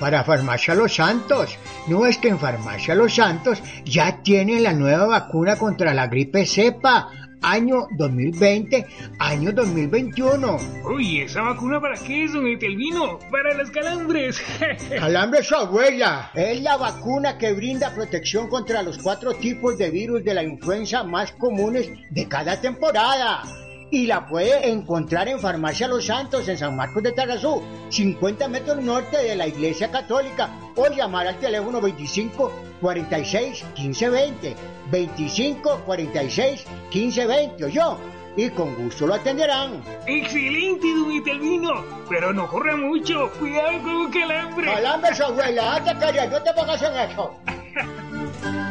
Para 0.00 0.24
Farmacia 0.24 0.74
Los 0.74 0.94
Santos. 0.94 1.56
No 1.88 2.06
es 2.06 2.18
que 2.18 2.28
en 2.28 2.38
Farmacia 2.38 2.94
Los 2.94 3.14
Santos 3.14 3.62
ya 3.84 4.22
tienen 4.22 4.62
la 4.62 4.72
nueva 4.72 5.06
vacuna 5.06 5.56
contra 5.56 5.94
la 5.94 6.06
gripe 6.06 6.46
cepa. 6.46 7.08
Año 7.42 7.88
2020, 7.96 8.86
año 9.18 9.52
2021. 9.52 10.58
Uy, 10.94 11.22
¿esa 11.22 11.40
vacuna 11.40 11.80
para 11.80 11.94
qué 11.94 12.24
es, 12.24 12.34
don 12.34 12.46
Etelvino? 12.46 13.18
Para 13.30 13.54
los 13.54 13.70
calambres. 13.70 14.42
Calambre 14.98 15.42
su 15.42 15.54
abuela. 15.54 16.30
Es 16.34 16.60
la 16.60 16.76
vacuna 16.76 17.38
que 17.38 17.54
brinda 17.54 17.94
protección 17.94 18.48
contra 18.48 18.82
los 18.82 18.98
cuatro 18.98 19.32
tipos 19.32 19.78
de 19.78 19.88
virus 19.88 20.22
de 20.22 20.34
la 20.34 20.42
influenza 20.42 21.02
más 21.02 21.32
comunes 21.32 21.88
de 22.10 22.28
cada 22.28 22.60
temporada. 22.60 23.42
Y 23.90 24.06
la 24.06 24.26
puede 24.26 24.70
encontrar 24.70 25.28
en 25.28 25.40
Farmacia 25.40 25.88
Los 25.88 26.06
Santos, 26.06 26.46
en 26.46 26.56
San 26.56 26.76
Marcos 26.76 27.02
de 27.02 27.10
Tarrazú, 27.12 27.60
50 27.88 28.46
metros 28.48 28.80
norte 28.82 29.16
de 29.18 29.34
la 29.34 29.48
Iglesia 29.48 29.90
Católica, 29.90 30.50
o 30.76 30.86
llamar 30.88 31.26
al 31.26 31.38
teléfono 31.38 31.80
25 31.80 32.52
46 32.80 33.64
15 33.74 34.08
20. 34.10 34.56
25 34.90 35.82
46 35.84 36.64
15 36.90 37.26
20, 37.26 37.70
yo. 37.72 37.98
Y 38.36 38.48
con 38.50 38.76
gusto 38.76 39.08
lo 39.08 39.14
atenderán. 39.14 39.82
Excelente, 40.06 40.86
don 40.94 41.10
Etelvino. 41.10 41.84
Pero 42.08 42.32
no 42.32 42.46
corra 42.46 42.76
mucho. 42.76 43.28
Cuidado 43.40 43.82
con 43.82 43.96
un 43.96 44.12
calambre. 44.12 44.66
Calambre 44.66 45.14
su 45.16 45.24
abuela, 45.24 45.74
hazte 45.74 45.98
querer, 45.98 46.30
no 46.30 46.40
te 46.40 46.52
pongas 46.54 46.80
en 46.82 47.10
eso. 47.10 47.34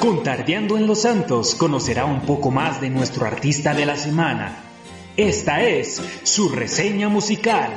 Con 0.00 0.22
Tardeando 0.22 0.78
en 0.78 0.86
los 0.86 1.02
Santos 1.02 1.54
conocerá 1.54 2.06
un 2.06 2.22
poco 2.22 2.50
más 2.50 2.80
de 2.80 2.88
nuestro 2.88 3.26
artista 3.26 3.74
de 3.74 3.84
la 3.84 3.96
semana. 3.96 4.56
Esta 5.14 5.62
es 5.62 6.00
su 6.22 6.48
reseña 6.48 7.10
musical. 7.10 7.70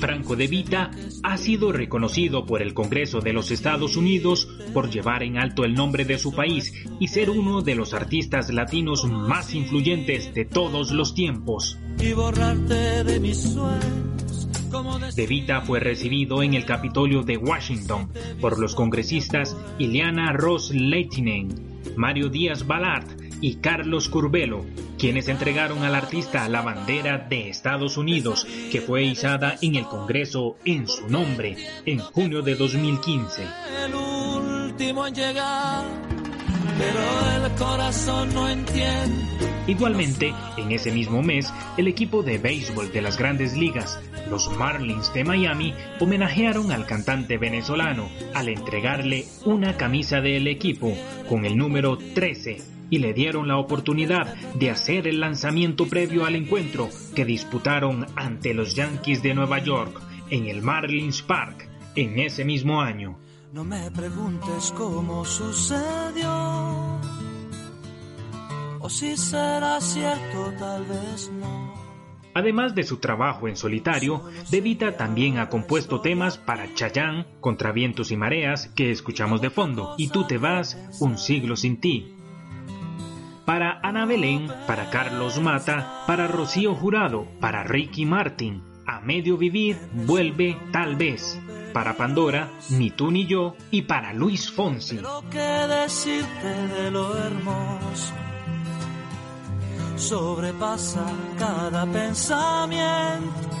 Franco 0.00 0.34
de 0.36 0.46
Vita 0.48 0.90
ha 1.24 1.38
sido 1.38 1.72
reconocido 1.72 2.44
por 2.44 2.60
el 2.60 2.74
Congreso 2.74 3.20
de 3.20 3.32
los 3.32 3.50
Estados 3.50 3.96
Unidos 3.96 4.46
por 4.74 4.90
llevar 4.90 5.22
en 5.22 5.38
alto 5.38 5.64
el 5.64 5.74
nombre 5.74 6.04
de 6.04 6.18
su 6.18 6.34
país 6.34 6.72
y 7.00 7.08
ser 7.08 7.30
uno 7.30 7.62
de 7.62 7.74
los 7.74 7.94
artistas 7.94 8.52
latinos 8.52 9.06
más 9.06 9.54
influyentes 9.54 10.34
de 10.34 10.44
todos 10.44 10.92
los 10.92 11.14
tiempos. 11.14 11.78
y 11.98 12.12
borrarte 12.12 13.04
de 13.04 13.20
mis 13.20 13.42
sueños? 13.42 14.48
¿Cómo 14.70 14.98
De 14.98 15.26
Vita 15.26 15.62
fue 15.62 15.80
recibido 15.80 16.42
en 16.42 16.54
el 16.54 16.66
Capitolio 16.66 17.22
de 17.22 17.38
Washington 17.38 18.10
por 18.40 18.58
los 18.58 18.74
congresistas 18.74 19.56
Ileana 19.78 20.32
Ross 20.32 20.74
Leitinen, 20.74 21.80
Mario 21.96 22.28
Díaz 22.28 22.66
Balart 22.66 23.23
y 23.44 23.56
Carlos 23.56 24.08
Curbelo, 24.08 24.64
quienes 24.98 25.28
entregaron 25.28 25.82
al 25.82 25.94
artista 25.94 26.48
la 26.48 26.62
bandera 26.62 27.18
de 27.18 27.50
Estados 27.50 27.98
Unidos 27.98 28.46
que 28.72 28.80
fue 28.80 29.02
izada 29.04 29.58
en 29.60 29.74
el 29.74 29.84
Congreso 29.84 30.56
en 30.64 30.88
su 30.88 31.10
nombre 31.10 31.54
en 31.84 31.98
junio 31.98 32.40
de 32.40 32.54
2015. 32.54 33.42
el 33.84 33.94
último 33.94 35.06
en 35.06 35.14
llegar, 35.14 35.84
pero 36.78 37.44
el 37.44 37.52
corazón 37.56 38.32
no 38.32 38.48
entiende. 38.48 39.26
Igualmente, 39.66 40.32
en 40.56 40.72
ese 40.72 40.90
mismo 40.90 41.22
mes, 41.22 41.52
el 41.76 41.86
equipo 41.86 42.22
de 42.22 42.38
béisbol 42.38 42.92
de 42.92 43.02
las 43.02 43.18
grandes 43.18 43.54
ligas, 43.54 44.00
los 44.30 44.50
Marlins 44.56 45.12
de 45.12 45.22
Miami, 45.22 45.74
homenajearon 46.00 46.72
al 46.72 46.86
cantante 46.86 47.36
venezolano 47.36 48.08
al 48.32 48.48
entregarle 48.48 49.26
una 49.44 49.76
camisa 49.76 50.22
del 50.22 50.46
equipo 50.46 50.96
con 51.28 51.44
el 51.44 51.58
número 51.58 51.98
13 51.98 52.73
y 52.94 52.98
le 52.98 53.12
dieron 53.12 53.48
la 53.48 53.56
oportunidad 53.56 54.36
de 54.54 54.70
hacer 54.70 55.08
el 55.08 55.18
lanzamiento 55.18 55.88
previo 55.88 56.26
al 56.26 56.36
encuentro 56.36 56.88
que 57.16 57.24
disputaron 57.24 58.06
ante 58.14 58.54
los 58.54 58.76
Yankees 58.76 59.20
de 59.20 59.34
Nueva 59.34 59.58
York 59.58 60.00
en 60.30 60.46
el 60.46 60.62
Marlins 60.62 61.20
Park 61.20 61.68
en 61.96 62.20
ese 62.20 62.44
mismo 62.44 62.80
año. 62.80 63.18
No 63.52 63.64
me 63.64 63.90
preguntes 63.90 64.72
cómo 64.76 65.24
sucedió, 65.24 67.00
o 68.78 68.88
si 68.88 69.16
será 69.16 69.80
cierto, 69.80 70.52
tal 70.56 70.84
vez 70.84 71.32
no. 71.32 71.74
Además 72.32 72.76
de 72.76 72.84
su 72.84 72.98
trabajo 72.98 73.48
en 73.48 73.56
solitario, 73.56 74.22
De 74.52 74.60
Vita 74.60 74.96
también 74.96 75.38
ha 75.38 75.48
compuesto 75.48 76.00
temas 76.00 76.38
para 76.38 76.72
Chayanne, 76.74 77.26
Contra 77.40 77.72
vientos 77.72 78.12
y 78.12 78.16
mareas, 78.16 78.68
que 78.76 78.92
escuchamos 78.92 79.40
de 79.40 79.50
fondo, 79.50 79.94
y 79.98 80.08
Tú 80.08 80.24
te 80.28 80.38
vas, 80.38 80.78
Un 81.00 81.18
siglo 81.18 81.56
sin 81.56 81.80
ti. 81.80 82.13
Para 83.44 83.78
Ana 83.82 84.06
Belén, 84.06 84.48
para 84.66 84.88
Carlos 84.88 85.38
Mata, 85.38 86.04
para 86.06 86.26
Rocío 86.26 86.74
Jurado, 86.74 87.26
para 87.40 87.62
Ricky 87.62 88.06
Martin, 88.06 88.62
A 88.86 89.00
medio 89.00 89.36
vivir, 89.36 89.78
Vuelve 89.92 90.56
tal 90.72 90.96
vez. 90.96 91.38
Para 91.72 91.96
Pandora, 91.96 92.50
Ni 92.70 92.90
tú 92.90 93.10
ni 93.10 93.26
yo, 93.26 93.56
y 93.70 93.82
para 93.82 94.14
Luis 94.14 94.50
Fonsi. 94.50 94.98
¿Qué 95.30 95.38
decirte 95.38 96.48
de 96.68 96.90
lo 96.90 97.16
hermoso? 97.16 98.14
Sobrepasa 99.96 101.06
cada 101.38 101.86
pensamiento. 101.86 103.54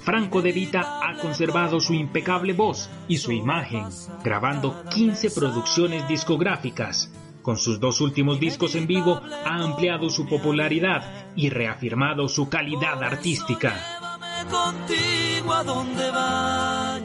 Franco 0.00 0.42
De 0.42 0.52
Vita 0.52 1.00
ha 1.02 1.18
conservado 1.18 1.80
su 1.80 1.94
impecable 1.94 2.52
voz 2.52 2.90
y 3.08 3.16
su 3.16 3.32
imagen, 3.32 3.86
grabando 4.22 4.84
15 4.90 5.30
producciones 5.30 6.06
discográficas. 6.06 7.10
Con 7.44 7.58
sus 7.58 7.78
dos 7.78 8.00
últimos 8.00 8.40
discos 8.40 8.74
en 8.74 8.86
vivo 8.86 9.20
ha 9.44 9.56
ampliado 9.56 10.08
su 10.08 10.26
popularidad 10.26 11.28
y 11.36 11.50
reafirmado 11.50 12.26
su 12.26 12.48
calidad 12.48 13.02
artística. 13.04 13.76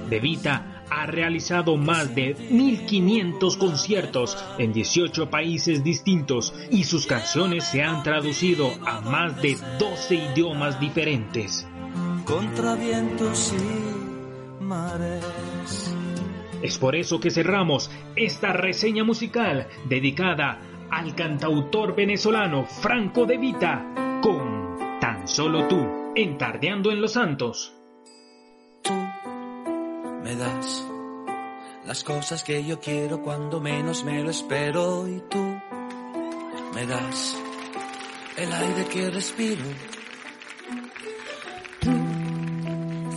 De 0.09 0.19
Vita 0.21 0.85
ha 0.89 1.05
realizado 1.07 1.75
más 1.75 2.15
de 2.15 2.35
1500 2.51 3.57
conciertos 3.57 4.37
en 4.57 4.71
18 4.71 5.29
países 5.29 5.83
distintos 5.83 6.53
y 6.71 6.85
sus 6.85 7.05
canciones 7.05 7.65
se 7.65 7.83
han 7.83 8.01
traducido 8.03 8.71
a 8.87 9.01
más 9.01 9.41
de 9.41 9.57
12 9.77 10.15
idiomas 10.15 10.79
diferentes. 10.79 11.67
Contra 12.23 12.75
vientos 12.75 13.53
y 13.53 14.63
mares. 14.63 15.21
Es 16.61 16.77
por 16.77 16.95
eso 16.95 17.19
que 17.19 17.31
cerramos 17.31 17.89
esta 18.15 18.53
reseña 18.53 19.03
musical 19.03 19.67
dedicada 19.85 20.59
al 20.89 21.15
cantautor 21.15 21.95
venezolano 21.95 22.65
Franco 22.65 23.25
De 23.25 23.37
Vita 23.37 24.19
con 24.21 24.77
Tan 24.99 25.27
solo 25.27 25.67
tú, 25.67 26.11
entardeando 26.15 26.91
en 26.91 27.01
los 27.01 27.13
santos. 27.13 27.73
Me 30.23 30.35
das 30.35 30.85
las 31.85 32.03
cosas 32.03 32.43
que 32.43 32.65
yo 32.65 32.79
quiero 32.79 33.21
cuando 33.21 33.61
menos 33.61 34.03
me 34.03 34.21
lo 34.21 34.29
espero 34.29 35.07
y 35.07 35.21
tú 35.29 35.57
me 36.75 36.85
das 36.85 37.41
el 38.37 38.51
aire 38.51 38.85
que 38.85 39.09
respiro. 39.09 39.63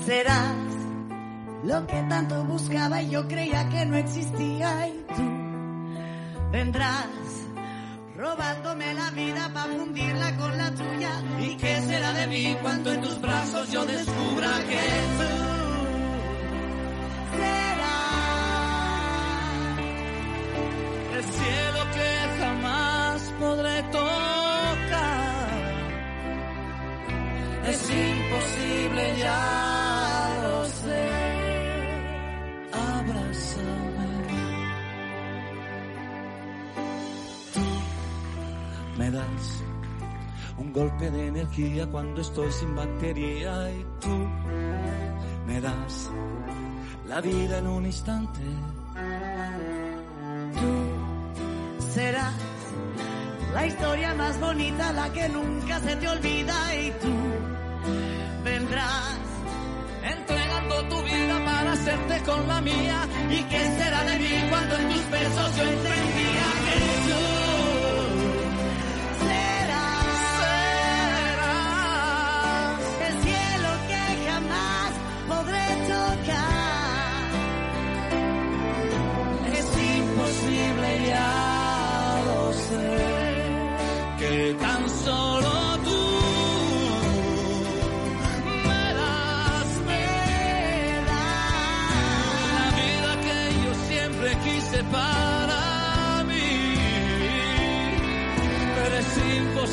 Serás 0.07 0.61
lo 1.64 1.86
que 1.86 2.02
tanto 2.08 2.44
buscaba 2.44 3.02
y 3.02 3.10
yo 3.10 3.26
creía 3.28 3.68
que 3.68 3.84
no 3.86 3.96
existía 3.96 4.88
y 4.88 5.04
tú 5.14 5.22
vendrás 6.50 7.06
robándome 8.16 8.94
la 8.94 9.10
vida 9.10 9.50
para 9.54 9.72
fundirla 9.72 10.36
con 10.36 10.58
la 10.58 10.70
tuya. 10.72 11.22
¿Y 11.40 11.56
qué 11.56 11.80
será 11.80 12.12
de 12.12 12.26
mí 12.26 12.56
cuando 12.62 12.92
en 12.92 13.00
tus 13.00 13.20
brazos 13.20 13.70
yo 13.70 13.84
descubra 13.84 14.50
que 14.68 14.80
tú 15.18 15.28
serás 17.36 18.02
el 21.16 21.24
cielo 21.24 21.80
que 21.94 22.40
jamás 22.40 23.22
podré 23.38 23.82
tocar? 23.84 24.02
Es 27.68 27.90
imposible, 27.90 29.14
ya 29.18 29.71
das 39.12 39.62
un 40.58 40.72
golpe 40.72 41.10
de 41.10 41.28
energía 41.28 41.86
cuando 41.86 42.20
estoy 42.20 42.50
sin 42.50 42.74
batería 42.74 43.70
y 43.70 43.86
tú 44.00 44.16
me 45.46 45.60
das 45.60 46.10
la 47.06 47.20
vida 47.20 47.58
en 47.58 47.66
un 47.66 47.86
instante. 47.86 48.40
Tú 50.60 51.84
serás 51.92 52.32
la 53.52 53.66
historia 53.66 54.14
más 54.14 54.40
bonita, 54.40 54.92
la 54.92 55.12
que 55.12 55.28
nunca 55.28 55.78
se 55.80 55.96
te 55.96 56.08
olvida 56.08 56.74
y 56.74 56.90
tú 57.02 57.14
vendrás 58.44 59.18
entregando 60.02 60.88
tu 60.88 61.02
vida 61.02 61.44
para 61.44 61.72
hacerte 61.72 62.22
con 62.22 62.48
la 62.48 62.60
mía. 62.60 63.08
¿Y 63.30 63.42
qué 63.44 63.62
será 63.78 64.04
de 64.04 64.18
mí 64.18 64.48
cuando 64.48 64.76
en 64.76 64.88
tus 64.88 65.10
besos 65.10 65.56
yo 65.56 65.62
entendía 65.64 66.01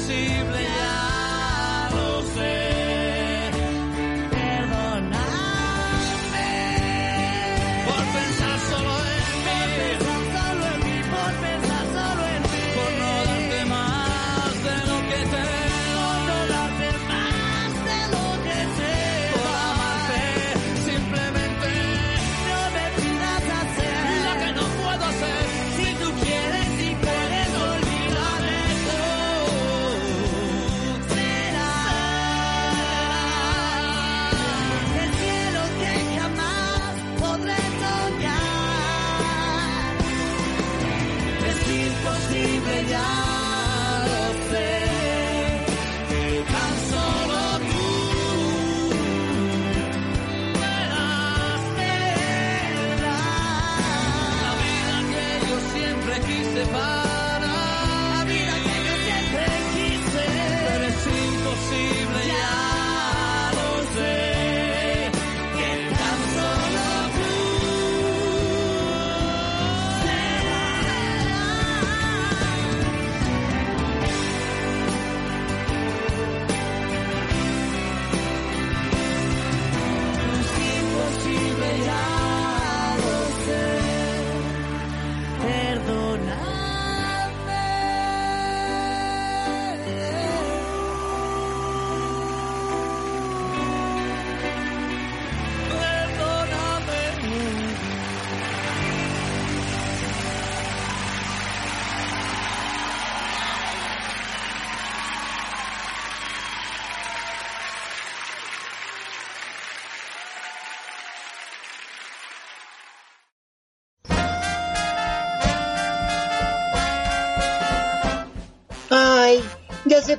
imposible, 0.10 0.64
ya 0.64 0.69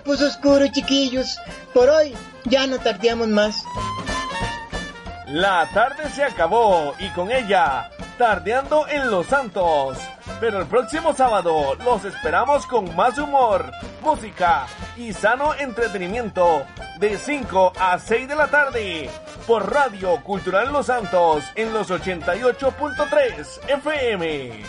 puso 0.01 0.27
oscuro, 0.27 0.67
chiquillos. 0.69 1.39
Por 1.73 1.89
hoy 1.89 2.15
ya 2.45 2.67
no 2.67 2.79
tardeamos 2.79 3.29
más. 3.29 3.63
La 5.27 5.69
tarde 5.73 6.11
se 6.11 6.25
acabó 6.25 6.95
y 6.99 7.09
con 7.11 7.31
ella, 7.31 7.91
tardeando 8.19 8.89
en 8.89 9.11
Los 9.11 9.27
Santos. 9.27 9.99
Pero 10.41 10.59
el 10.59 10.67
próximo 10.67 11.13
sábado 11.13 11.77
los 11.85 12.05
esperamos 12.05 12.67
con 12.67 12.97
más 12.97 13.17
humor, 13.19 13.71
música 14.03 14.67
y 14.97 15.13
sano 15.13 15.55
entretenimiento 15.55 16.65
de 16.99 17.17
5 17.17 17.73
a 17.79 17.99
6 17.99 18.29
de 18.29 18.35
la 18.35 18.49
tarde 18.49 19.11
por 19.47 19.73
Radio 19.73 20.21
Cultural 20.23 20.73
Los 20.73 20.87
Santos 20.87 21.45
en 21.55 21.73
los 21.73 21.91
88.3 21.91 23.69
FM. 23.69 24.65